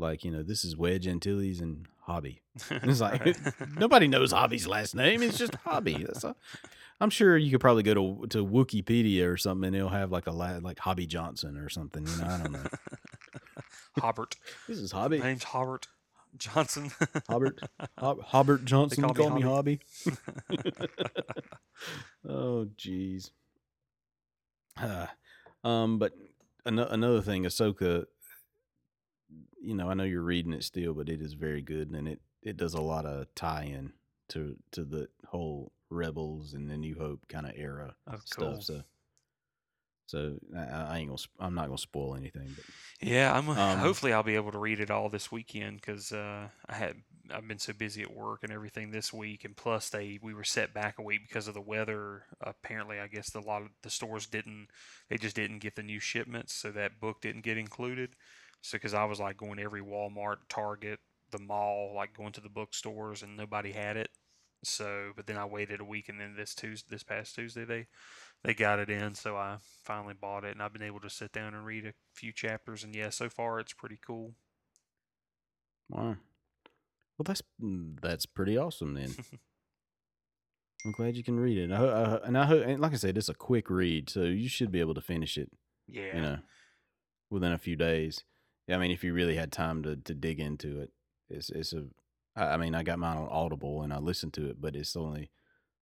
[0.00, 2.42] Like, you know, this is Wedge Antilles and Hobbie.
[2.70, 3.36] It's like
[3.78, 5.22] nobody knows Hobbie's last name.
[5.22, 6.04] It's just Hobbie.
[6.04, 6.36] That's a,
[7.00, 10.26] I'm sure you could probably go to to Wikipedia or something, and it'll have like
[10.26, 12.06] a la- like Hobbie Johnson or something.
[12.06, 12.66] You know, I don't know.
[13.98, 14.36] Hobart.
[14.68, 15.18] This is Hobbie.
[15.18, 15.88] My name's Hobart
[16.38, 16.90] Johnson.
[17.28, 17.60] Hobart.
[17.98, 19.04] Hob- Hobart Johnson.
[19.04, 19.80] call Call, me me Hobbie.
[22.28, 23.30] oh, jeez.
[24.76, 25.10] Ah,
[25.64, 26.12] um, but
[26.64, 28.06] an- another thing, Ahsoka.
[29.60, 32.20] You know, I know you're reading it still, but it is very good, and it
[32.42, 33.92] it does a lot of tie-in
[34.28, 38.38] to to the whole Rebels and the New Hope kind of era Oh, stuff.
[38.38, 38.60] cool.
[38.62, 38.82] So,
[40.08, 41.20] so I, ain't gonna.
[41.38, 42.64] I'm not gonna spoil anything, but
[43.06, 43.46] Yeah, I'm.
[43.58, 46.96] Um, hopefully, I'll be able to read it all this weekend because uh, I had
[47.30, 50.44] I've been so busy at work and everything this week, and plus they we were
[50.44, 52.24] set back a week because of the weather.
[52.40, 54.68] Apparently, I guess the, a lot of the stores didn't
[55.10, 58.16] they just didn't get the new shipments, so that book didn't get included.
[58.62, 62.40] So because I was like going to every Walmart, Target, the mall, like going to
[62.40, 64.08] the bookstores, and nobody had it.
[64.64, 67.86] So, but then I waited a week, and then this Tuesday, this past Tuesday, they
[68.44, 71.32] they got it in, so I finally bought it, and I've been able to sit
[71.32, 72.84] down and read a few chapters.
[72.84, 74.34] And yeah, so far it's pretty cool.
[75.88, 76.16] wow.
[77.16, 79.14] Well, that's mm, that's pretty awesome then.
[80.84, 81.72] I'm glad you can read it.
[81.72, 84.48] I, I, and I hope, and like I said, it's a quick read, so you
[84.48, 85.50] should be able to finish it.
[85.88, 86.38] Yeah, You know,
[87.30, 88.22] within a few days.
[88.70, 90.90] I mean, if you really had time to to dig into it,
[91.28, 91.86] it's it's a.
[92.36, 95.32] I mean, I got mine on Audible and I listened to it, but it's only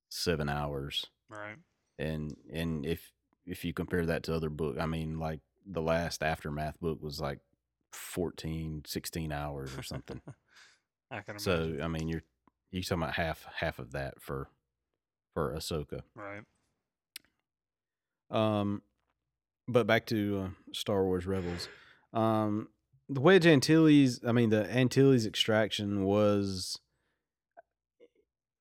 [0.09, 1.05] seven hours.
[1.29, 1.59] right.
[1.99, 3.13] And and if
[3.47, 7.21] if you compare that to other book, I mean, like the last aftermath book was
[7.21, 7.41] like
[7.93, 10.21] 14, 16 hours or something.
[11.11, 11.83] I can So imagine.
[11.83, 12.23] I mean, you're
[12.71, 14.49] you talking about half half of that for
[15.35, 16.01] for Ahsoka.
[16.15, 16.43] right.
[18.31, 18.83] Um,
[19.69, 21.69] but back to uh, Star Wars Rebels.
[22.13, 22.69] Um,
[23.09, 26.81] the Wedge Antilles, I mean, the Antilles extraction was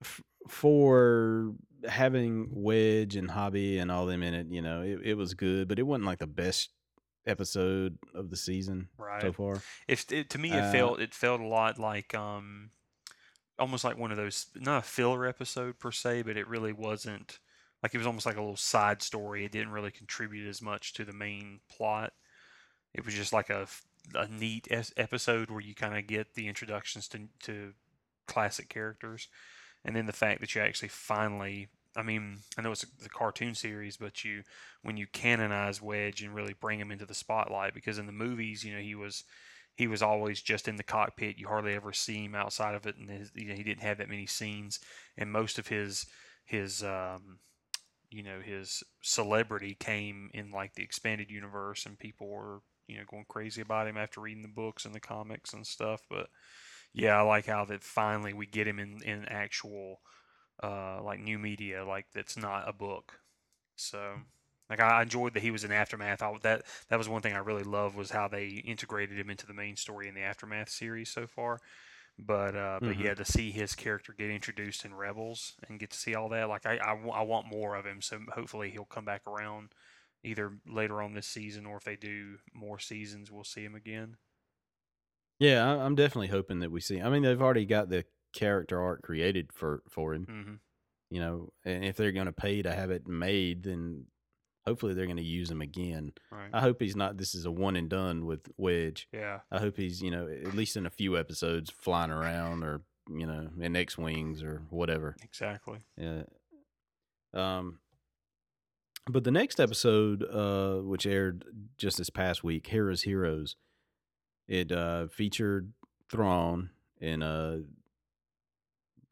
[0.04, 1.54] f- for
[1.88, 4.48] having Wedge and Hobbie and all them in it.
[4.50, 6.69] You know, it, it was good, but it wasn't like the best
[7.26, 9.21] episode of the season Right.
[9.21, 9.62] so far.
[9.88, 12.69] If it, to me, it Uh, felt it felt a lot like um,
[13.58, 17.39] almost like one of those not a filler episode per se, but it really wasn't.
[17.84, 19.45] Like it was almost like a little side story.
[19.45, 22.13] It didn't really contribute as much to the main plot.
[22.93, 23.67] It was just like a
[24.13, 27.74] a neat es- episode where you kind of get the introductions to to
[28.28, 29.28] classic characters,
[29.86, 31.67] and then the fact that you actually finally.
[31.98, 34.43] I mean, I know it's a, the cartoon series, but you
[34.82, 38.65] when you canonize Wedge and really bring him into the spotlight, because in the movies,
[38.65, 39.24] you know, he was
[39.76, 41.38] he was always just in the cockpit.
[41.38, 43.98] You hardly ever see him outside of it, and his, you know, he didn't have
[44.00, 44.80] that many scenes.
[45.17, 46.06] And most of his
[46.45, 47.39] his um,
[48.10, 53.04] you know his celebrity came in like the expanded universe, and people were you know
[53.10, 56.02] going crazy about him after reading the books and the comics and stuff.
[56.10, 56.28] But
[56.95, 60.01] yeah, I like how that finally we get him in in actual
[60.63, 63.21] uh, like new media, like that's not a book.
[63.77, 64.19] So
[64.69, 66.21] like I enjoyed that he was in aftermath.
[66.23, 69.47] I, that that was one thing I really loved was how they integrated him into
[69.47, 71.60] the main story in the aftermath series so far.
[72.17, 72.97] But uh, but Mhm.
[72.97, 76.50] yeah, to see his character get introduced in Rebels and get to see all that,
[76.50, 78.02] like I, I, I want more of him.
[78.02, 79.73] So hopefully he'll come back around
[80.23, 84.17] either later on this season or if they do more seasons, we'll see him again.
[85.40, 87.02] Yeah, I, I'm definitely hoping that we see.
[87.02, 90.25] I mean, they've already got the character art created for for him.
[90.29, 90.54] hmm
[91.12, 94.06] you know, and if they're going to pay to have it made, then
[94.65, 96.12] hopefully they're going to use him again.
[96.31, 96.50] Right.
[96.52, 97.15] I hope he's not.
[97.15, 99.08] This is a one and done with Wedge.
[99.13, 99.42] yeah.
[99.52, 103.27] I hope he's, you know, at least in a few episodes flying around or you
[103.27, 105.15] know in X wings or whatever.
[105.23, 105.86] Exactly.
[105.96, 106.23] Yeah.
[107.33, 107.79] Um.
[109.08, 111.46] But the next episode, uh, which aired
[111.77, 113.56] just this past week, Hera's Heroes,
[114.48, 115.71] it uh featured
[116.10, 116.69] Thrawn
[117.00, 117.62] in a,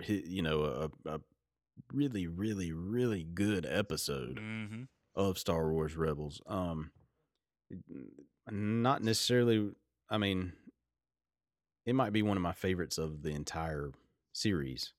[0.07, 1.19] you know, a, a
[1.91, 4.83] really, really, really good episode hmm
[5.15, 6.41] of Star Wars Rebels.
[6.47, 6.91] Um,
[8.49, 9.71] not necessarily.
[10.09, 10.53] I mean,
[11.85, 13.91] it might be one of my favorites of the entire
[14.33, 14.93] series,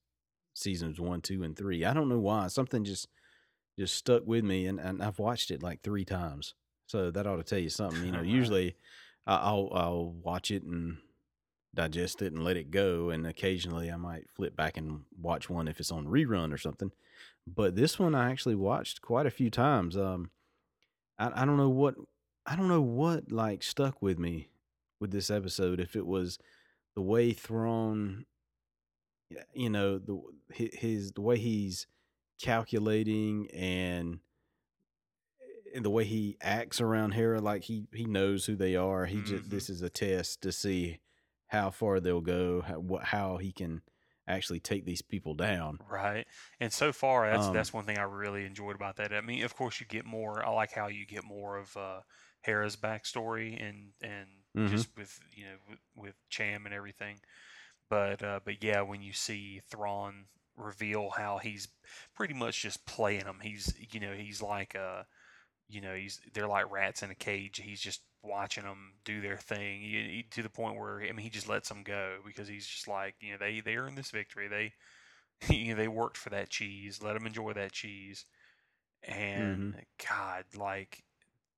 [0.55, 1.85] seasons one, two, and three.
[1.85, 2.47] I don't know why.
[2.49, 3.09] Something just
[3.79, 6.55] just stuck with me, and, and I've watched it like three times.
[6.87, 8.05] So that ought to tell you something.
[8.05, 8.77] You know, usually
[9.27, 10.99] I'll I'll watch it and
[11.75, 15.69] digest it and let it go, and occasionally I might flip back and watch one
[15.69, 16.93] if it's on rerun or something.
[17.47, 19.97] But this one I actually watched quite a few times.
[19.97, 20.31] Um,
[21.19, 21.95] I I don't know what
[22.47, 24.51] I don't know what like stuck with me
[25.01, 25.81] with this episode.
[25.81, 26.39] If it was
[26.95, 28.27] the way Thrawn,
[29.53, 30.21] you know, the
[30.51, 31.87] his the way he's
[32.41, 34.21] calculating and
[35.83, 39.07] the way he acts around Hera, like he he knows who they are.
[39.07, 39.51] He just Mhm.
[39.51, 41.01] this is a test to see
[41.49, 43.83] how far they'll go, how, what how he can
[44.27, 45.81] actually take these people down.
[45.81, 46.27] Right.
[46.61, 49.13] And so far, that's Um, that's one thing I really enjoyed about that.
[49.13, 50.45] I mean, of course, you get more.
[50.45, 52.03] I like how you get more of uh,
[52.43, 54.85] Hera's backstory and and Mhm.
[54.85, 57.21] just with you know with, with Cham and everything.
[57.91, 61.69] But uh, but yeah, when you see Thrawn reveal how he's
[62.15, 65.05] pretty much just playing them, he's you know he's like uh
[65.69, 67.61] you know he's they're like rats in a cage.
[67.63, 71.19] He's just watching them do their thing he, he- to the point where I mean
[71.19, 74.11] he just lets them go because he's just like you know they they earned this
[74.11, 74.49] victory.
[74.49, 74.73] They
[75.55, 77.01] you know they worked for that cheese.
[77.03, 78.25] Let them enjoy that cheese.
[79.07, 79.81] And mm-hmm.
[80.09, 81.05] God, like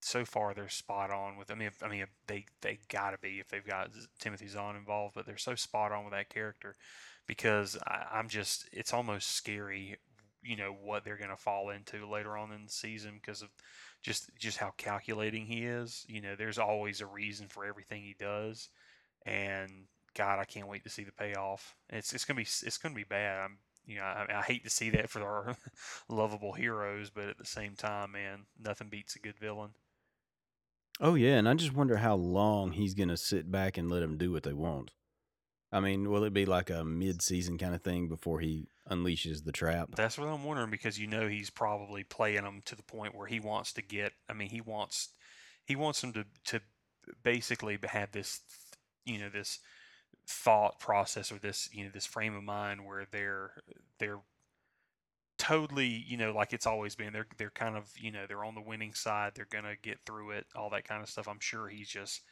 [0.01, 1.51] so far they're spot on with.
[1.51, 3.91] I mean, if, I mean they they gotta be if they've got
[4.21, 6.77] Timothy Zahn involved, but they're so spot on with that character
[7.27, 9.97] because I, I'm just it's almost scary,
[10.43, 13.49] you know, what they're gonna fall into later on in the season because of
[14.03, 16.05] just just how calculating he is.
[16.09, 18.69] You know, there's always a reason for everything he does,
[19.25, 19.71] and
[20.15, 21.77] God, I can't wait to see the payoff.
[21.91, 23.45] It's it's gonna be it's gonna be bad.
[23.45, 25.57] I'm you know I, I hate to see that for our
[26.09, 29.71] lovable heroes, but at the same time, man, nothing beats a good villain.
[31.01, 34.17] Oh yeah, and I just wonder how long he's gonna sit back and let them
[34.17, 34.93] do what they want.
[35.73, 39.53] I mean, will it be like a mid-season kind of thing before he unleashes the
[39.53, 39.91] trap?
[39.97, 43.27] That's what I'm wondering because you know he's probably playing them to the point where
[43.27, 44.13] he wants to get.
[44.29, 45.11] I mean, he wants
[45.65, 46.61] he wants them to to
[47.23, 48.41] basically have this
[49.05, 49.59] you know this
[50.29, 53.53] thought process or this you know this frame of mind where they're
[53.99, 54.21] they're
[55.39, 58.55] totally you know like it's always been they're they're kind of you know they're on
[58.55, 61.69] the winning side they're gonna get through it all that kind of stuff i'm sure
[61.69, 62.23] he's just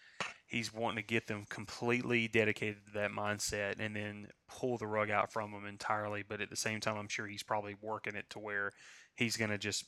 [0.46, 5.10] he's wanting to get them completely dedicated to that mindset and then pull the rug
[5.10, 6.22] out from them entirely.
[6.26, 8.72] But at the same time i'm sure he's probably working it to where
[9.14, 9.86] he's gonna just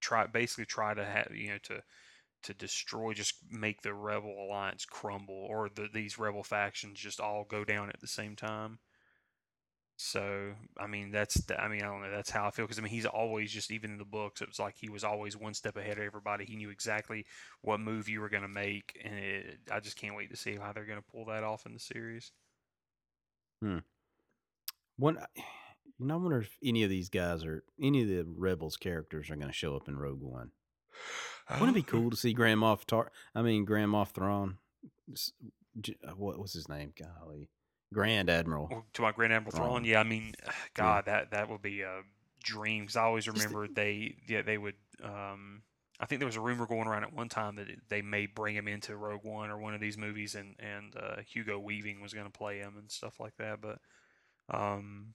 [0.00, 1.82] try basically try to have you know to
[2.42, 7.46] to destroy just make the rebel alliance crumble or the, these rebel factions just all
[7.48, 8.78] go down at the same time
[10.12, 12.78] so I mean that's the- I mean I don't know that's how I feel because
[12.78, 15.36] I mean he's always just even in the books it was like he was always
[15.36, 16.44] one step ahead of everybody.
[16.44, 17.24] He knew exactly
[17.62, 20.56] what move you were going to make, and it, I just can't wait to see
[20.56, 22.32] how they're going to pull that off in the series.
[23.62, 23.78] Hmm.
[24.98, 25.18] One,
[25.98, 29.30] you know, I wonder if any of these guys or any of the rebels characters
[29.30, 30.50] are gonna show up in Rogue One.
[31.50, 33.10] Wouldn't it be cool to see Grand Moff Tar?
[33.34, 34.58] I mean, Grand Moff Thrawn.
[35.10, 36.92] uh, What was his name?
[36.98, 37.48] Golly,
[37.92, 38.84] Grand Admiral.
[38.94, 39.84] To my Grand Admiral Thrawn, Thrawn.
[39.84, 40.32] yeah, I mean,
[40.74, 42.02] God, that that would be a
[42.42, 42.86] dream.
[42.86, 44.74] Cause I always Just the- remember they yeah they would.
[45.02, 45.62] Um,
[46.00, 48.26] I think there was a rumor going around at one time that it- they may
[48.26, 52.00] bring him into Rogue One or one of these movies, and and uh, Hugo Weaving
[52.00, 53.60] was going to play him and stuff like that.
[53.60, 53.78] But
[54.52, 55.14] um,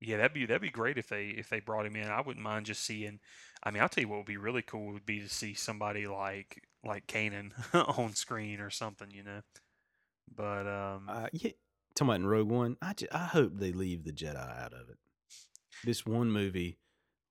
[0.00, 2.06] yeah, that'd be that'd be great if they if they brought him in.
[2.08, 3.20] I wouldn't mind just seeing.
[3.62, 6.06] I mean, I'll tell you what would be really cool would be to see somebody
[6.06, 7.52] like like Kanan
[7.98, 9.40] on screen or something, you know.
[10.34, 11.52] But um, Uh, yeah,
[11.96, 12.76] talking about in Rogue One.
[12.80, 14.98] I I hope they leave the Jedi out of it.
[15.84, 16.78] This one movie,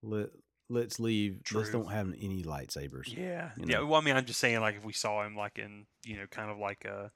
[0.04, 0.30] let
[0.70, 1.40] let's leave.
[1.54, 3.16] Let's don't have any lightsabers.
[3.16, 3.80] Yeah, you yeah.
[3.82, 6.26] Well, I mean, I'm just saying, like, if we saw him, like, in, you know,
[6.30, 7.10] kind of like, uh,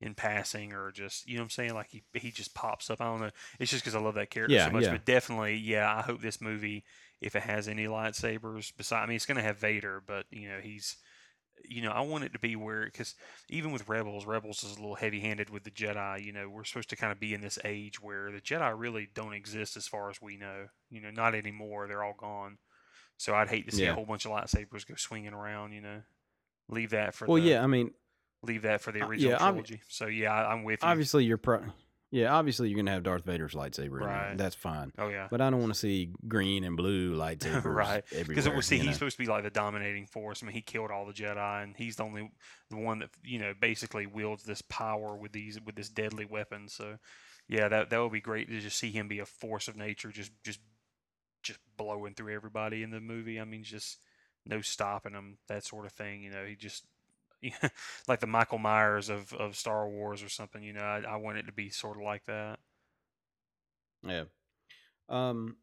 [0.00, 3.00] in passing, or just, you know, what I'm saying, like, he he just pops up.
[3.00, 3.30] I don't know.
[3.58, 4.84] It's just because I love that character Yeah, so much.
[4.84, 4.92] yeah.
[4.92, 5.92] But definitely, yeah.
[5.92, 6.84] I hope this movie,
[7.20, 10.60] if it has any lightsabers, beside, I mean, it's gonna have Vader, but you know,
[10.62, 10.96] he's,
[11.64, 13.14] you know, I want it to be where, because
[13.48, 16.24] even with Rebels, Rebels is a little heavy-handed with the Jedi.
[16.24, 19.08] You know, we're supposed to kind of be in this age where the Jedi really
[19.14, 20.66] don't exist as far as we know.
[20.90, 21.86] You know, not anymore.
[21.88, 22.58] They're all gone.
[23.16, 23.90] So I'd hate to see Yeah.
[23.90, 25.72] a whole bunch of lightsabers go swinging around.
[25.72, 26.02] You know,
[26.68, 27.62] leave that for Well, the, yeah.
[27.64, 27.90] I mean,
[28.42, 29.80] leave that for the Uh, original yeah, obvi- trilogy.
[29.88, 30.88] So yeah, I, I'm with you.
[30.88, 31.62] obviously you're pro.
[32.10, 34.00] Yeah, obviously you're gonna have Darth Vader's lightsaber.
[34.00, 34.36] Right.
[34.38, 34.92] That's fine.
[34.98, 38.04] oh yeah, But I don't want to see green and blue lightsabers Right.
[38.26, 38.92] because was see he's know?
[38.92, 40.42] supposed to be like the dominating force.
[40.42, 42.30] I mean, he killed all the Jedi, and he's the only
[42.70, 46.68] the one that you know basically wields this power with these with this deadly weapon.
[46.68, 46.96] So
[47.46, 50.10] yeah, that that would be great to just see him be a force of nature,
[50.10, 50.60] just just
[51.42, 53.38] just blowing through everybody in the movie.
[53.40, 53.98] I mean, just
[54.46, 56.22] no stopping him, that sort of thing.
[56.22, 56.84] You know, he just
[58.08, 60.62] like the Michael Myers of, of Star Wars or something.
[60.62, 62.58] You know, I, I want it to be sort of like that.
[64.02, 64.24] Yeah.
[65.08, 65.56] Um.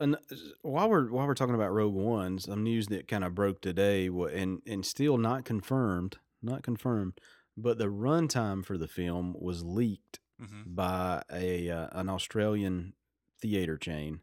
[0.00, 0.16] an,
[0.62, 4.06] while we're while we're talking about Rogue One, some news that kind of broke today,
[4.06, 7.14] and and still not confirmed, not confirmed,
[7.56, 12.94] but the runtime for the film was leaked hmm by a uh, an Australian
[13.40, 14.20] theater chain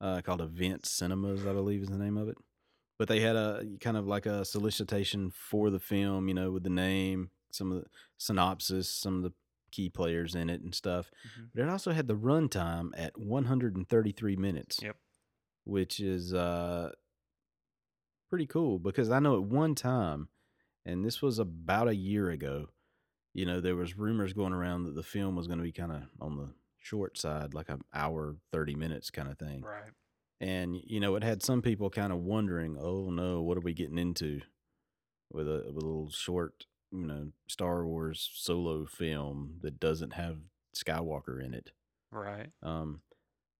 [0.00, 2.36] uh, called Event Cinemas, I believe is the name of it.
[3.00, 6.64] But they had a kind of like a solicitation for the film, you know, with
[6.64, 7.88] the name, some of the
[8.18, 9.32] synopsis, some of the
[9.70, 11.10] key players in it and stuff.
[11.24, 14.96] hmm But it also had the runtime at 133 minutes, Yep.
[15.64, 16.90] which is uh,
[18.28, 20.28] pretty cool because I know at one time,
[20.84, 22.66] and this was about a year ago,
[23.32, 25.92] you know, there was rumors going around that the film was going to be kind
[25.92, 29.62] of on the short side, like an hour, 30 minutes kind of thing.
[29.62, 29.90] Right.
[30.40, 33.74] And, you know, it had some people kind of wondering, oh no, what are we
[33.74, 34.40] getting into
[35.30, 40.38] with a, with a little short, you know, Star Wars solo film that doesn't have
[40.74, 41.72] Skywalker in it.
[42.10, 42.48] Right.
[42.62, 43.02] Um,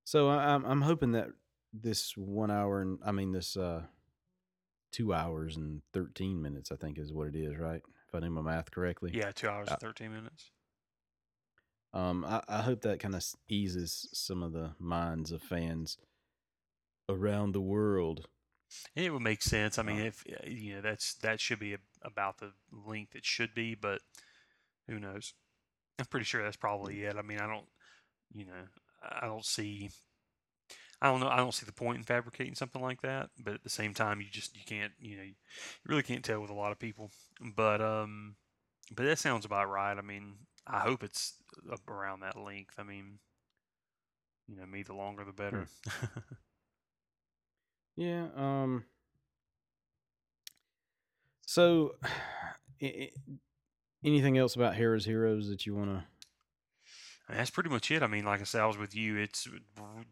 [0.04, 1.28] so I, I'm I'm hoping that
[1.72, 3.82] this one hour and I mean this uh
[4.90, 7.82] two hours and thirteen minutes I think is what it is, right?
[8.08, 9.10] If I do my math correctly.
[9.14, 9.30] Yeah.
[9.32, 10.50] Two hours Uh, and thirteen minutes.
[11.92, 15.98] Um, I, I hope that kind of eases some of the minds of fans
[17.10, 18.28] around the world.
[18.94, 19.78] And it would make sense.
[19.78, 23.14] I mean, Uh, if uh, you know, that's that should be a, about the length
[23.16, 24.00] it should be, but
[24.86, 25.34] who knows?
[25.98, 27.16] I'm pretty sure that's probably it.
[27.16, 27.66] I mean, I don't,
[28.32, 28.68] you know,
[29.02, 29.90] I don't see,
[31.02, 33.30] I don't know, I don't see the point in fabricating something like that.
[33.38, 35.34] But at the same time, you just you can't, you know, you
[35.86, 37.10] really can't tell with a lot of people.
[37.56, 38.36] But um,
[38.94, 39.96] but that sounds about right.
[39.96, 40.34] I mean,
[40.66, 41.34] I hope it's
[41.72, 42.74] up around that length.
[42.78, 43.18] I mean,
[44.46, 45.68] you know, me the longer the better.
[48.00, 48.28] Yeah.
[48.34, 48.84] Um.
[51.44, 51.96] So,
[54.04, 56.04] anything else about Hera's Heroes that you want to?
[57.28, 58.02] That's pretty much it.
[58.02, 59.18] I mean, like I said, I was with you.
[59.18, 59.46] It's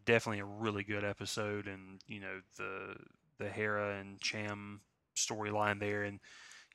[0.05, 2.95] definitely a really good episode, and you know the
[3.39, 4.81] the Hera and Cham
[5.17, 6.19] storyline there, and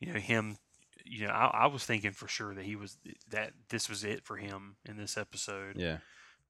[0.00, 0.56] you know him.
[1.04, 2.98] You know, I, I was thinking for sure that he was
[3.30, 5.76] that this was it for him in this episode.
[5.76, 5.98] Yeah.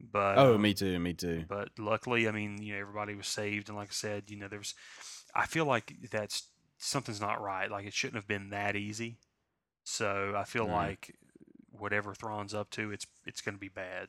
[0.00, 0.98] But Oh, um, me too.
[0.98, 1.44] Me too.
[1.48, 4.48] But luckily, I mean, you know, everybody was saved, and like I said, you know,
[4.48, 4.74] there's.
[5.34, 7.70] I feel like that's something's not right.
[7.70, 9.18] Like it shouldn't have been that easy.
[9.84, 10.72] So I feel Mhm.
[10.72, 11.16] like
[11.70, 14.08] whatever Thrawn's up to, it's it's going to be bad.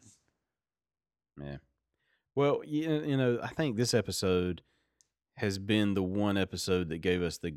[1.42, 1.58] Yeah.
[2.36, 4.62] Well, you, you know, I think this episode
[5.38, 7.54] has been the one episode that gave us the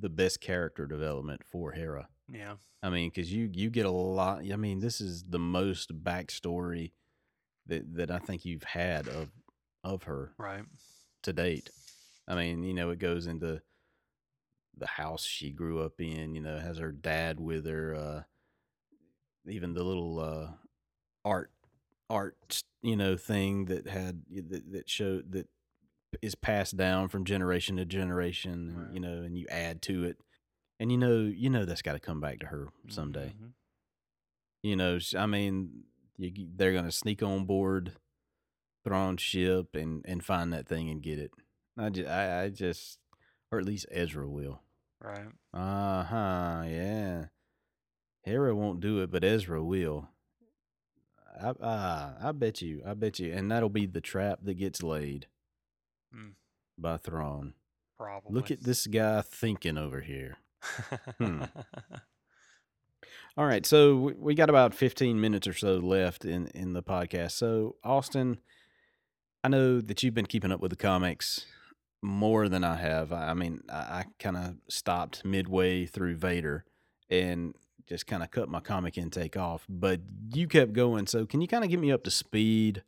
[0.00, 2.08] the best character development for Hera.
[2.28, 2.54] Yeah.
[2.82, 4.38] I mean, because you you get a lot.
[4.50, 6.92] I mean, this is the most backstory
[7.66, 9.28] that that I think you've had of
[9.84, 10.64] of her Right.
[11.22, 11.70] to date.
[12.28, 13.60] I mean, you know, it goes into
[14.76, 16.34] the house she grew up in.
[16.34, 17.94] You know, has her dad with her.
[17.94, 18.22] Uh,
[19.46, 20.48] even the little uh,
[21.24, 21.50] art
[22.08, 25.48] art you know thing that had that, that showed that
[26.20, 28.74] is passed down from generation to generation.
[28.86, 28.94] Right.
[28.94, 30.16] You know, and you add to it,
[30.78, 33.32] and you know, you know that's got to come back to her someday.
[33.40, 33.52] Mhm.
[34.62, 35.84] You know, I mean,
[36.18, 37.92] you, they're gonna sneak on board
[38.84, 41.32] Thrawn's ship and and find that thing and get it.
[41.78, 42.98] I just, I, I just,
[43.50, 44.60] or at least Ezra will.
[45.00, 45.26] Right.
[45.54, 46.62] Uh huh.
[46.66, 47.24] Yeah.
[48.24, 50.08] Hera won't do it, but Ezra will.
[51.42, 52.82] I, uh, I bet you.
[52.86, 55.26] I bet you, and that'll be the trap that gets laid
[56.14, 56.32] Mm.
[56.76, 57.54] by Thrawn.
[57.98, 58.32] Probably.
[58.34, 60.36] Look at this guy thinking over here.
[61.18, 61.44] Hmm.
[63.36, 67.32] All right, so we- got about 15 minutes or so left in in the podcast.
[67.32, 68.38] So, Austin,
[69.44, 71.46] I know that you've been keeping up with the comics
[72.02, 73.12] more than I have.
[73.12, 76.64] I I mean, I, I kind of stopped midway through Vader
[77.10, 77.54] and
[77.88, 80.00] just kind of cut my comic intake off, but
[80.32, 81.06] you kept going.
[81.06, 82.82] So, can you kind of get me up to speed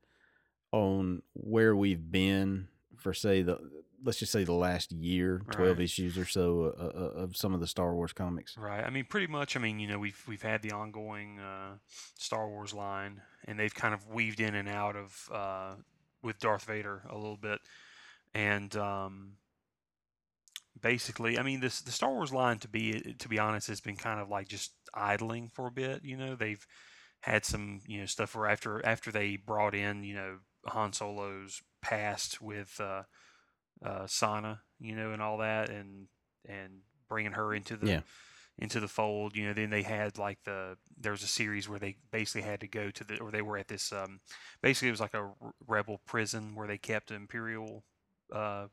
[0.73, 3.59] on where we've been for say the
[4.05, 5.85] let's just say the last year, 12 Right.
[5.85, 8.57] issues or so uh, uh, of some of the Star Wars comics?
[8.57, 8.85] Right.
[8.85, 9.57] I mean, pretty much.
[9.57, 11.77] I mean, you know, we've we've had the ongoing uh,
[12.19, 15.75] Star Wars line, and they've kind of weaved in and out of uh,
[16.23, 17.61] with Darth Vader a little bit,
[18.35, 19.33] and um,
[20.81, 23.97] basically, I mean, this the Star Wars line to be to be honest has been
[23.97, 26.05] kind of like just idling for a bit.
[26.05, 26.65] You know, they've
[27.21, 31.63] had some you know stuff where after after they brought in you know Han Solo's
[31.83, 33.03] past with uh,
[33.85, 36.09] uh, Sana, you know, and all that, and
[36.49, 38.01] and bringing her into the Yeah.
[38.59, 39.37] into the fold.
[39.37, 42.61] You know, then they had like the there was a series where they basically had
[42.61, 44.21] to go to the or they were at this um
[44.63, 45.33] basically it was like a
[45.67, 47.85] rebel prison where they kept imperial
[48.33, 48.67] uh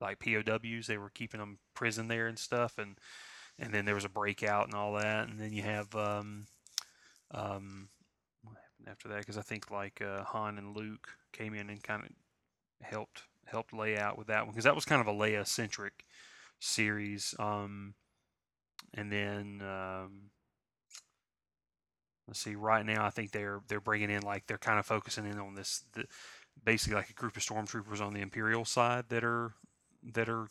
[0.00, 0.86] like POWs.
[0.86, 2.98] They were keeping them prison there and stuff, and
[3.58, 6.46] and then there was a breakout and all that, and then you have um
[7.32, 7.88] um
[8.42, 9.20] what happened after that?
[9.20, 12.10] Because I think like uh, Han and Luke came in and kind of
[12.86, 16.04] helped helped lay out with that one because that was kind of a Leia centric
[16.60, 17.34] series.
[17.38, 17.94] Um,
[18.94, 20.30] and then um,
[22.26, 25.26] let's see, right now I think they're they're bringing in like they're kind of focusing
[25.26, 26.04] in on this the,
[26.64, 29.52] basically like a group of stormtroopers on the Imperial side that are
[30.12, 30.48] that are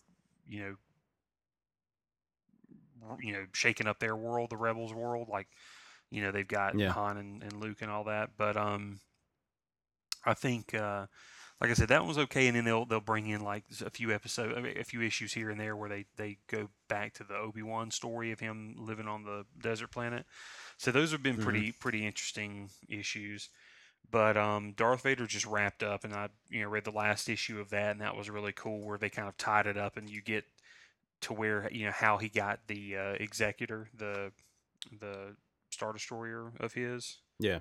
[0.47, 0.75] you know
[3.21, 5.47] you know shaking up their world, the Rebels world, like
[6.09, 6.91] you know they've got Yeah.
[6.91, 8.31] Han and, and Luke and all that.
[8.37, 8.99] But um,
[10.25, 11.07] I think uh,
[11.61, 13.89] like I said, that one was okay, and then they'll they'll bring in like a
[13.89, 17.35] few episodes, a few issues here and there where they they go back to the
[17.35, 20.25] Obi Wan story of him living on the desert planet.
[20.77, 21.37] So those have been Mhm.
[21.39, 23.49] pretty pretty interesting issues.
[24.09, 27.59] But um, Darth Vader just wrapped up, and I you know read the last issue
[27.59, 30.09] of that, and that was really cool, where they kind of tied it up, and
[30.09, 30.45] you get
[31.21, 34.31] to where you know how he got the uh, executor, the
[34.91, 35.37] the
[35.71, 37.59] Star Destroyer of his, Yeah.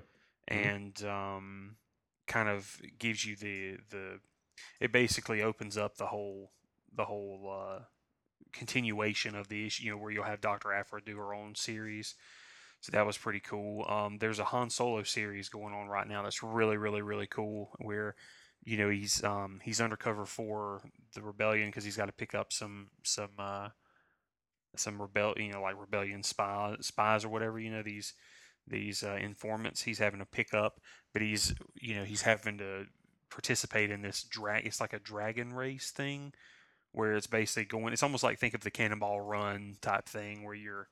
[0.51, 0.71] Mhm.
[0.71, 1.77] and um,
[2.27, 4.19] kind of gives you the the
[4.79, 6.51] it basically opens up the whole
[6.95, 7.79] the whole uh,
[8.51, 12.15] continuation of the issue, you know, where you'll have Doctor Aphra do her own series.
[12.79, 13.85] So that was pretty cool.
[13.89, 17.71] Um, there's a Han Solo series going on right now that's really, really, really cool.
[17.79, 18.15] Where,
[18.63, 20.81] you know, he's um, he's undercover for
[21.13, 23.69] the rebellion because he's got to pick up some some uh,
[24.75, 27.59] some rebel, you know, like rebellion spies or whatever.
[27.59, 28.13] You know, these
[28.67, 30.79] these uh, informants he's having to pick up,
[31.13, 32.85] but he's you know he's having to
[33.29, 34.65] participate in this drag.
[34.65, 36.33] It's like a dragon race thing
[36.91, 37.93] where it's basically going.
[37.93, 40.87] It's almost like think of the Cannonball Run type thing where you're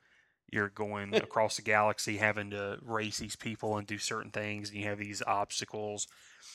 [0.52, 4.80] you're going across the galaxy having to race these people and do certain things, and
[4.80, 6.08] you have these obstacles.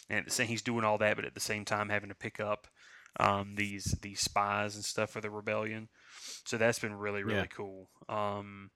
[0.09, 2.15] And at the same, he's doing all that, but at the same time having to
[2.15, 2.67] pick up
[3.19, 5.89] um, these these spies and stuff for the rebellion.
[6.47, 7.47] So that's been really really Yeah.
[7.47, 7.89] cool.
[8.09, 8.71] Um,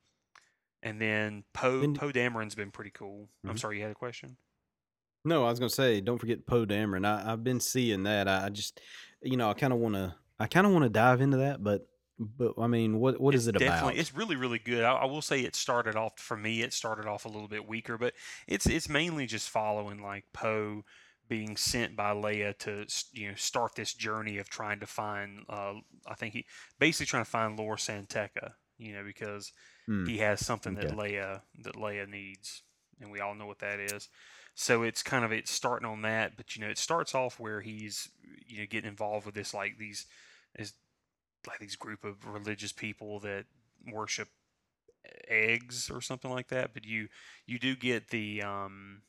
[0.84, 3.30] and then Poe Poe Dameron's been pretty cool.
[3.48, 3.58] I'm Mhm.
[3.58, 4.38] sorry, you had a question.
[5.24, 7.06] No, I was gonna say, don't forget Poe Dameron.
[7.06, 8.28] I, I've been seeing that.
[8.28, 8.80] I, I just,
[9.22, 11.62] you know, I kind of want to, I kind of want to dive into that,
[11.62, 13.94] but, but I mean, what what is It's it about?
[13.94, 14.84] definitely, It's really, really good.
[14.84, 16.62] I, I will say it started off for me.
[16.62, 18.14] It started off a little bit weaker, but
[18.46, 20.84] it's it's mainly just following like Poe
[21.26, 25.44] being sent by Leia to you know start this journey of trying to find.
[25.48, 25.74] Uh,
[26.06, 26.46] I think he
[26.78, 28.54] basically trying to find Lor San Tekka.
[28.76, 29.52] You know because
[29.86, 30.96] Hmm, he has something that okay.
[30.96, 32.62] Leia that Leia needs,
[33.00, 34.08] and we all know what that is.
[34.54, 37.60] So it's kind of it's starting on that, but you know it starts off where
[37.60, 38.08] he's
[38.46, 40.06] you know getting involved with this like these
[40.58, 40.74] is
[41.46, 43.44] like these group of religious people that
[43.92, 44.28] worship
[45.28, 46.72] eggs or something like that.
[46.74, 47.08] But you
[47.46, 49.02] you do get the um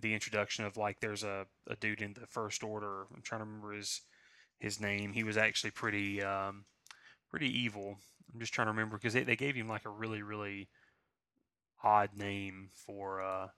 [0.00, 3.06] the introduction of like there's a, a dude in the first order.
[3.14, 4.02] I'm trying to remember his
[4.58, 5.12] his name.
[5.12, 6.64] He was actually pretty um
[7.30, 7.98] pretty evil.
[8.32, 10.68] I'm just trying to remember because they, they gave him like a really really
[11.84, 13.48] odd name for uh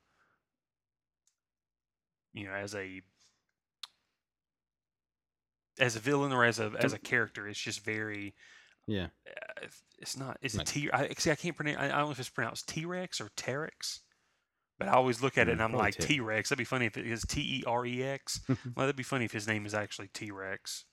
[2.33, 3.03] you know as a
[5.79, 8.35] as a villain or as a as a character it's just very
[8.87, 9.67] yeah, uh,
[9.99, 12.21] it's not is it T I see I can't pronounce I I don't know if
[12.21, 14.01] it's pronounced T-Rex or Terex
[14.79, 16.49] but I always look at it Mm, and I'm probably like T-Rex.
[16.49, 19.75] That'd be funny if it is T-E-R-E-X well that'd be funny if his name is
[19.75, 20.85] actually T-Rex.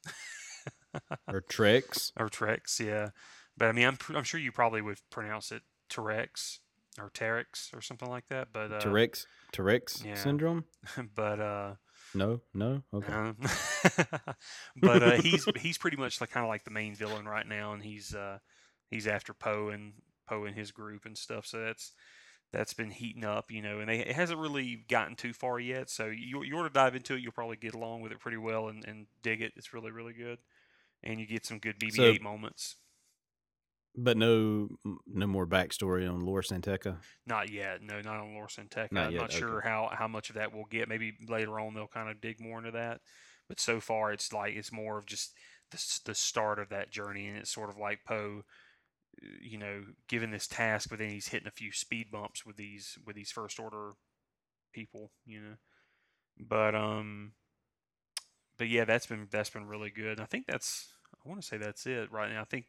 [1.28, 2.12] Or Trex.
[2.18, 3.10] or Trex yeah
[3.58, 6.60] but I mean I'm I'm sure you probably would pronounce it Terex
[6.99, 10.16] or Terex or something like that but uh, Terex, Terex yeah.
[10.16, 10.66] syndrome.
[11.16, 11.74] but uh
[12.14, 13.14] No, no, okay.
[13.14, 13.38] Um,
[14.82, 17.74] but uh, he's he's pretty much like kind of like the main villain right now,
[17.74, 18.39] and he's uh,
[18.89, 19.93] he's after Poe and
[20.28, 21.45] Poe and his group and stuff.
[21.45, 21.93] So that's
[22.52, 25.89] that's been heating up, you know, and they, it hasn't really gotten too far yet.
[25.89, 27.22] So you you ought to dive into it.
[27.22, 29.54] You'll probably get along with it pretty well and, and dig it.
[29.56, 30.39] It's really really good,
[31.04, 32.76] and you get some good BB-8 moments.
[33.96, 34.70] But no,
[35.06, 36.98] no more backstory on Laura San Tekka.
[37.28, 37.82] Not yet.
[37.82, 38.92] No, not on Laura San Tekka.
[38.92, 39.68] Not I'm yet, not sure okay.
[39.68, 40.88] how, how much of that we'll get.
[40.88, 43.02] Maybe later on they'll kind of dig more into that.
[43.50, 45.34] But so far, it's like it's more of just
[45.72, 48.44] the, the start of that journey, and it's sort of like Poe,
[49.42, 52.98] you know, given this task, but then he's hitting a few speed bumps with these
[53.06, 53.92] with these first order
[54.74, 55.56] people, you know.
[56.39, 57.34] But um,
[58.58, 60.14] but yeah, that's been that's been really good.
[60.14, 62.42] And I think that's I want to say that's it right now.
[62.42, 62.66] I think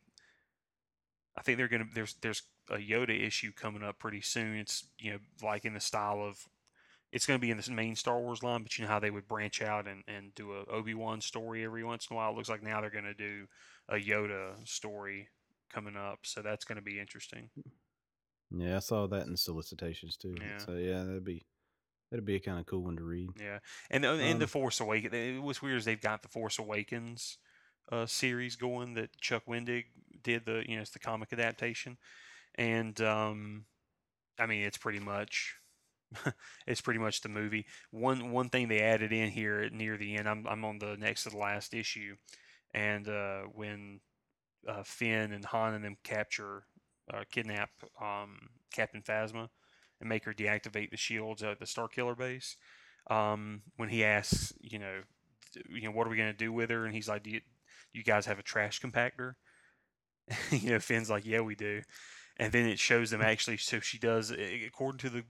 [1.36, 4.56] I think they're gonna there's there's a Yoda issue coming up pretty soon.
[4.56, 6.46] It's you know like in the style of
[7.10, 9.10] it's going to be in this main Star Wars line, but you know how they
[9.10, 12.30] would branch out and, and do a Obi Wan story every once in a while.
[12.30, 13.46] It looks like now they're going to do
[13.90, 15.28] a Yoda story
[15.70, 17.50] coming up, so that's going to be interesting.
[18.50, 20.34] Yeah, I saw that in solicitations too.
[20.40, 20.56] Yeah.
[20.58, 21.44] So yeah, that'd be
[22.10, 23.30] that'd be a kind of cool one to read.
[23.38, 23.58] Yeah,
[23.90, 25.40] and the- and the Um, Force Awakens.
[25.42, 27.36] What's weird is they've got the Force Awakens
[27.90, 29.84] uh, series going that Chuck Wendig
[30.22, 31.96] did the you know it's the comic adaptation,
[32.54, 33.64] and um,
[34.38, 35.56] I mean it's pretty much
[36.66, 37.66] it's pretty much the movie.
[37.90, 40.28] One one thing they added in here near the end.
[40.28, 42.16] I'm I'm on the next to the last issue,
[42.74, 44.00] and uh, when
[44.68, 46.64] uh, Finn and Han and them capture,
[47.12, 47.70] uh, kidnap
[48.00, 48.38] um,
[48.72, 49.48] Captain Phasma,
[50.00, 52.56] and make her deactivate the shields at the Star Killer base.
[53.10, 55.00] Um, when he asks, you know,
[55.68, 56.84] you know, what are we gonna do with her?
[56.84, 57.40] And he's like, do you,
[57.92, 59.34] you guys have a trash compactor?
[60.50, 61.82] you know, Finn's like, yeah, we do.
[62.38, 63.58] And then it shows them actually.
[63.58, 65.24] So she does, according to the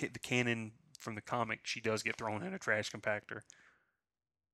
[0.00, 3.40] the canon from the comic, she does get thrown in a trash compactor.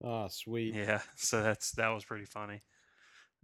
[0.02, 0.74] Oh, sweet.
[0.74, 2.62] Yeah, so that's that was pretty funny.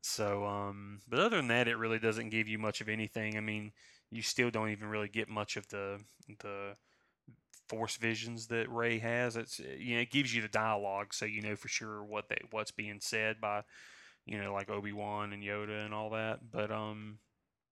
[0.03, 3.37] So, um, but other than that, it really doesn't give you much of anything.
[3.37, 3.73] I mean,
[4.11, 6.01] you still don't even really get much of the
[6.41, 6.75] the
[7.69, 9.37] force visions that Rey has.
[9.37, 12.39] It's you know it gives you the dialogue, so you know for sure what they
[12.51, 13.63] what's being said by
[14.27, 16.41] you know like Obi Wan and Yoda and all that.
[16.53, 17.19] But um,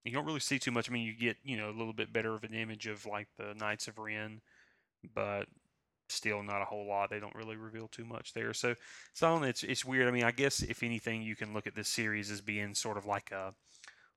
[0.03, 0.89] you don't really see too much.
[0.89, 3.27] I mean, you get you know a little bit better of an image of like
[3.37, 4.41] the Knights of Ren,
[5.13, 5.45] but
[6.09, 7.09] still not a whole lot.
[7.09, 8.53] They don't really reveal too much there.
[8.53, 8.75] So,
[9.13, 10.07] so it's it's weird.
[10.07, 12.97] I mean, I guess if anything, you can look at this series as being sort
[12.97, 13.53] of like a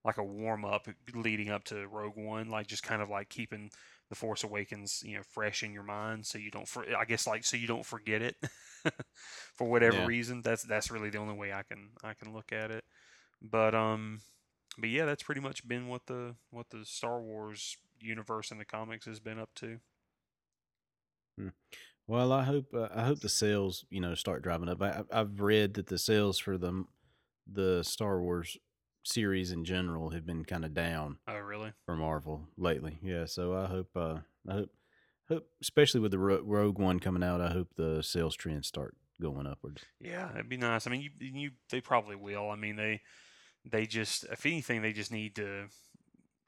[0.04, 3.70] like a warm up leading up to Rogue One, like just kind of like keeping
[4.08, 6.66] the Force Awakens, you know, fresh in your mind, so you don't.
[6.66, 8.36] For, I guess like so you don't forget it
[9.54, 10.06] for whatever yeah.
[10.06, 10.42] reason.
[10.42, 12.84] That's that's really the only way I can I can look at it.
[13.42, 14.20] But um,
[14.78, 18.64] but yeah, that's pretty much been what the what the Star Wars universe in the
[18.64, 19.78] comics has been up to.
[21.38, 21.48] Hmm.
[22.06, 24.80] Well, I hope uh, I hope the sales you know start driving up.
[24.80, 26.84] I, I've read that the sales for the
[27.50, 28.56] the Star Wars
[29.08, 31.18] series in general have been kind of down.
[31.26, 31.72] Oh, really?
[31.86, 33.24] For Marvel lately, yeah.
[33.26, 34.70] So I hope uh, I hope
[35.28, 39.46] hope especially with the Rogue One coming out, I hope the sales trends start going
[39.46, 39.84] upwards.
[40.00, 40.86] Yeah, it'd be nice.
[40.86, 42.50] I mean, you you they probably will.
[42.50, 43.00] I mean, they
[43.64, 45.66] they just, if anything, they just need to,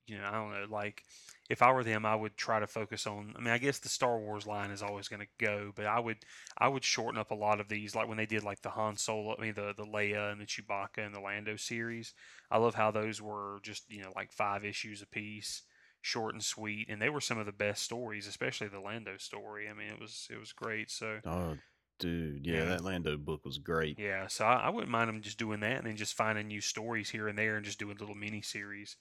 [0.06, 1.02] you know, I don't know, like
[1.51, 3.34] if I were them, I would try to focus on.
[3.36, 5.98] I mean, I guess the Star Wars line is always going to go, but I
[5.98, 6.18] would,
[6.57, 8.96] I would shorten up a lot of these, like when they did like the Han
[8.96, 12.14] Solo, I mean the the Leia and the Chewbacca and the Lando series.
[12.53, 15.62] I love how those were just you know like five issues a piece,
[16.01, 19.68] short and sweet, and they were some of the best stories, especially the Lando story.
[19.68, 20.88] I mean, it was it was great.
[20.88, 21.18] So.
[21.26, 21.57] Oh,
[21.98, 22.46] dude.
[22.46, 23.98] Yeah, yeah, that Lando book was great.
[23.98, 26.61] Yeah, so I, I, wouldn't mind them just doing that and then just finding new
[26.61, 28.96] stories here and there and just doing little mini series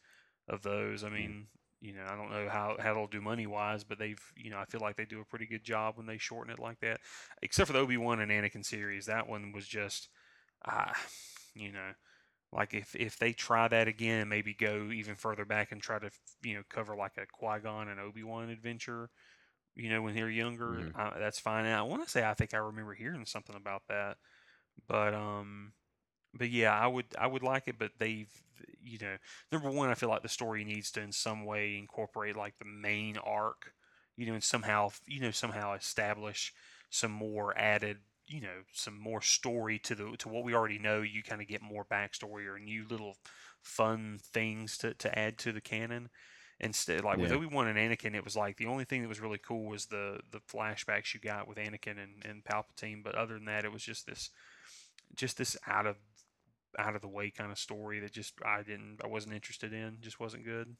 [0.47, 1.03] of those.
[1.03, 1.13] I mm.
[1.13, 1.47] mean.
[1.81, 4.57] You know, I don't know how, how they'll do money wise, but they've, you know,
[4.57, 6.99] I feel like they do a pretty good job when they shorten it like that.
[7.41, 10.09] Except for the Obi Wan and Anakin series, that one was just,
[10.65, 10.93] ah, uh,
[11.55, 11.91] you know,
[12.51, 16.09] like if if they try that again, maybe go even further back and try to,
[16.43, 19.09] you know, cover like a Qui Gon and Obi Wan adventure
[19.75, 20.71] you know, when they're younger.
[20.71, 20.99] Mm-hmm.
[20.99, 21.65] Uh, that's fine.
[21.65, 24.17] And I want to say I think I remember hearing something about that,
[24.87, 25.73] but um,
[26.33, 28.29] but yeah, I would I would like it, but they've
[28.81, 29.15] you know,
[29.51, 32.65] number one, I feel like the story needs to in some way incorporate like the
[32.65, 33.73] main arc,
[34.15, 36.53] you know, and somehow you know somehow establish
[36.89, 37.97] some more added
[38.29, 41.01] you know some more story to the to what we already know.
[41.01, 43.17] You kind of get more backstory or new little
[43.61, 46.09] fun things to, to add to the canon.
[46.61, 49.21] Instead, like with Obi Wan and Anakin, it was like the only thing that was
[49.21, 53.01] really cool was the the flashbacks you got with Anakin and, and Palpatine.
[53.01, 54.29] But other than that, it was just this
[55.15, 55.95] just this out of
[56.77, 59.97] out of the way kind of story that just I didn't I wasn't interested in.
[60.01, 60.75] Just wasn't good.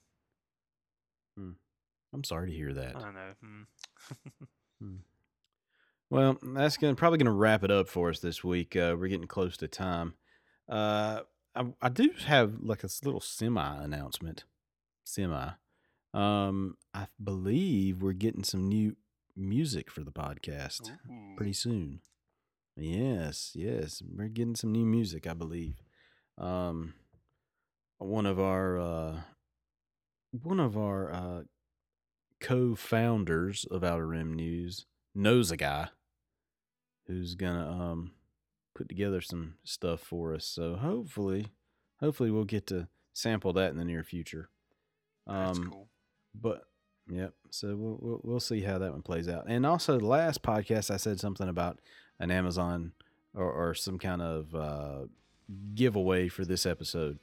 [1.37, 1.51] Hmm.
[2.13, 2.95] I'm sorry to hear that.
[2.95, 3.31] I know.
[3.41, 3.61] Hmm.
[4.81, 4.95] hmm.
[6.09, 8.75] Well, that's gonna probably gonna wrap it up for us this week.
[8.75, 10.15] Uh, we're getting close to time.
[10.67, 11.21] Uh,
[11.55, 14.43] I, I do have like a little semi announcement.
[15.03, 15.51] Semi.
[16.13, 18.95] Um, I believe we're getting some new
[19.35, 21.35] music for the podcast Ooh.
[21.35, 22.01] pretty soon.
[22.79, 25.81] Yes, yes, we're getting some new music, I believe.
[26.37, 26.93] Um,
[27.97, 29.21] one of our uh,
[30.31, 31.41] one of our uh,
[32.39, 35.89] co-founders of Outer Rim News knows a guy
[37.07, 38.11] who's gonna um
[38.75, 40.45] put together some stuff for us.
[40.45, 41.47] So hopefully,
[41.99, 44.49] hopefully we'll get to sample that in the near future.
[45.27, 45.89] Um, That's cool.
[46.33, 46.61] But
[47.09, 47.33] yep.
[47.49, 49.45] So we'll, we'll, we'll see how that one plays out.
[49.47, 51.79] And also, the last podcast I said something about
[52.19, 52.91] an Amazon
[53.33, 55.05] or, or some kind of uh,
[55.75, 57.19] giveaway for this episode.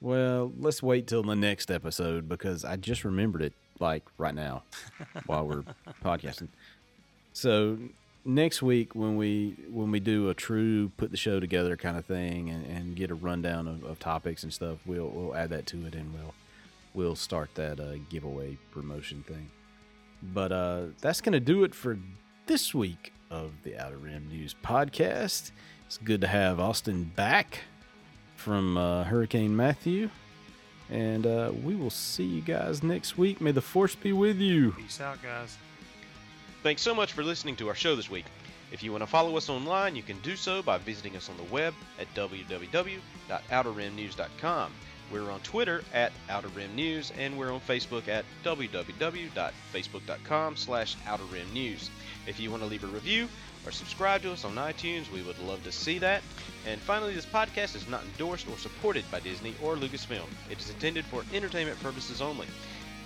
[0.00, 4.62] Well, let's wait till the next episode because I just remembered it like right now
[5.26, 5.64] while we're
[6.02, 6.48] podcasting.
[7.32, 7.78] So
[8.24, 12.04] next week when we when we do a true put the show together kind of
[12.04, 15.66] thing and, and get a rundown of, of topics and stuff, we'll we'll add that
[15.66, 16.34] to it and we'll
[16.94, 19.50] we'll start that uh, giveaway promotion thing.
[20.22, 21.98] But uh, that's going to do it for
[22.46, 25.52] this week of the Outer Rim News podcast.
[25.86, 27.60] It's good to have Austin back
[28.36, 30.10] from uh, Hurricane Matthew.
[30.90, 33.40] And uh, we will see you guys next week.
[33.40, 34.72] May the force be with you.
[34.72, 35.56] Peace out, guys.
[36.62, 38.26] Thanks so much for listening to our show this week.
[38.72, 41.36] If you want to follow us online, you can do so by visiting us on
[41.36, 44.72] the web at www.outerrimnews.com.
[45.10, 51.24] We're on Twitter at Outer Rim News, and we're on Facebook at www.facebook.com slash Outer
[51.24, 51.90] Rim News.
[52.26, 53.28] If you want to leave a review
[53.66, 56.22] or subscribe to us on iTunes, we would love to see that.
[56.66, 60.28] And finally, this podcast is not endorsed or supported by Disney or Lucasfilm.
[60.50, 62.46] It is intended for entertainment purposes only.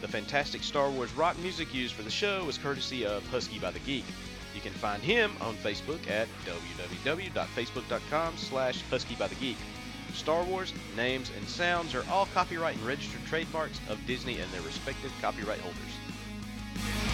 [0.00, 3.70] The fantastic Star Wars rock music used for the show is courtesy of Husky by
[3.70, 4.04] the Geek.
[4.54, 9.56] You can find him on Facebook at www.facebook.com slash huskybythegeek.
[10.14, 14.62] Star Wars names and sounds are all copyright and registered trademarks of Disney and their
[14.62, 17.13] respective copyright holders.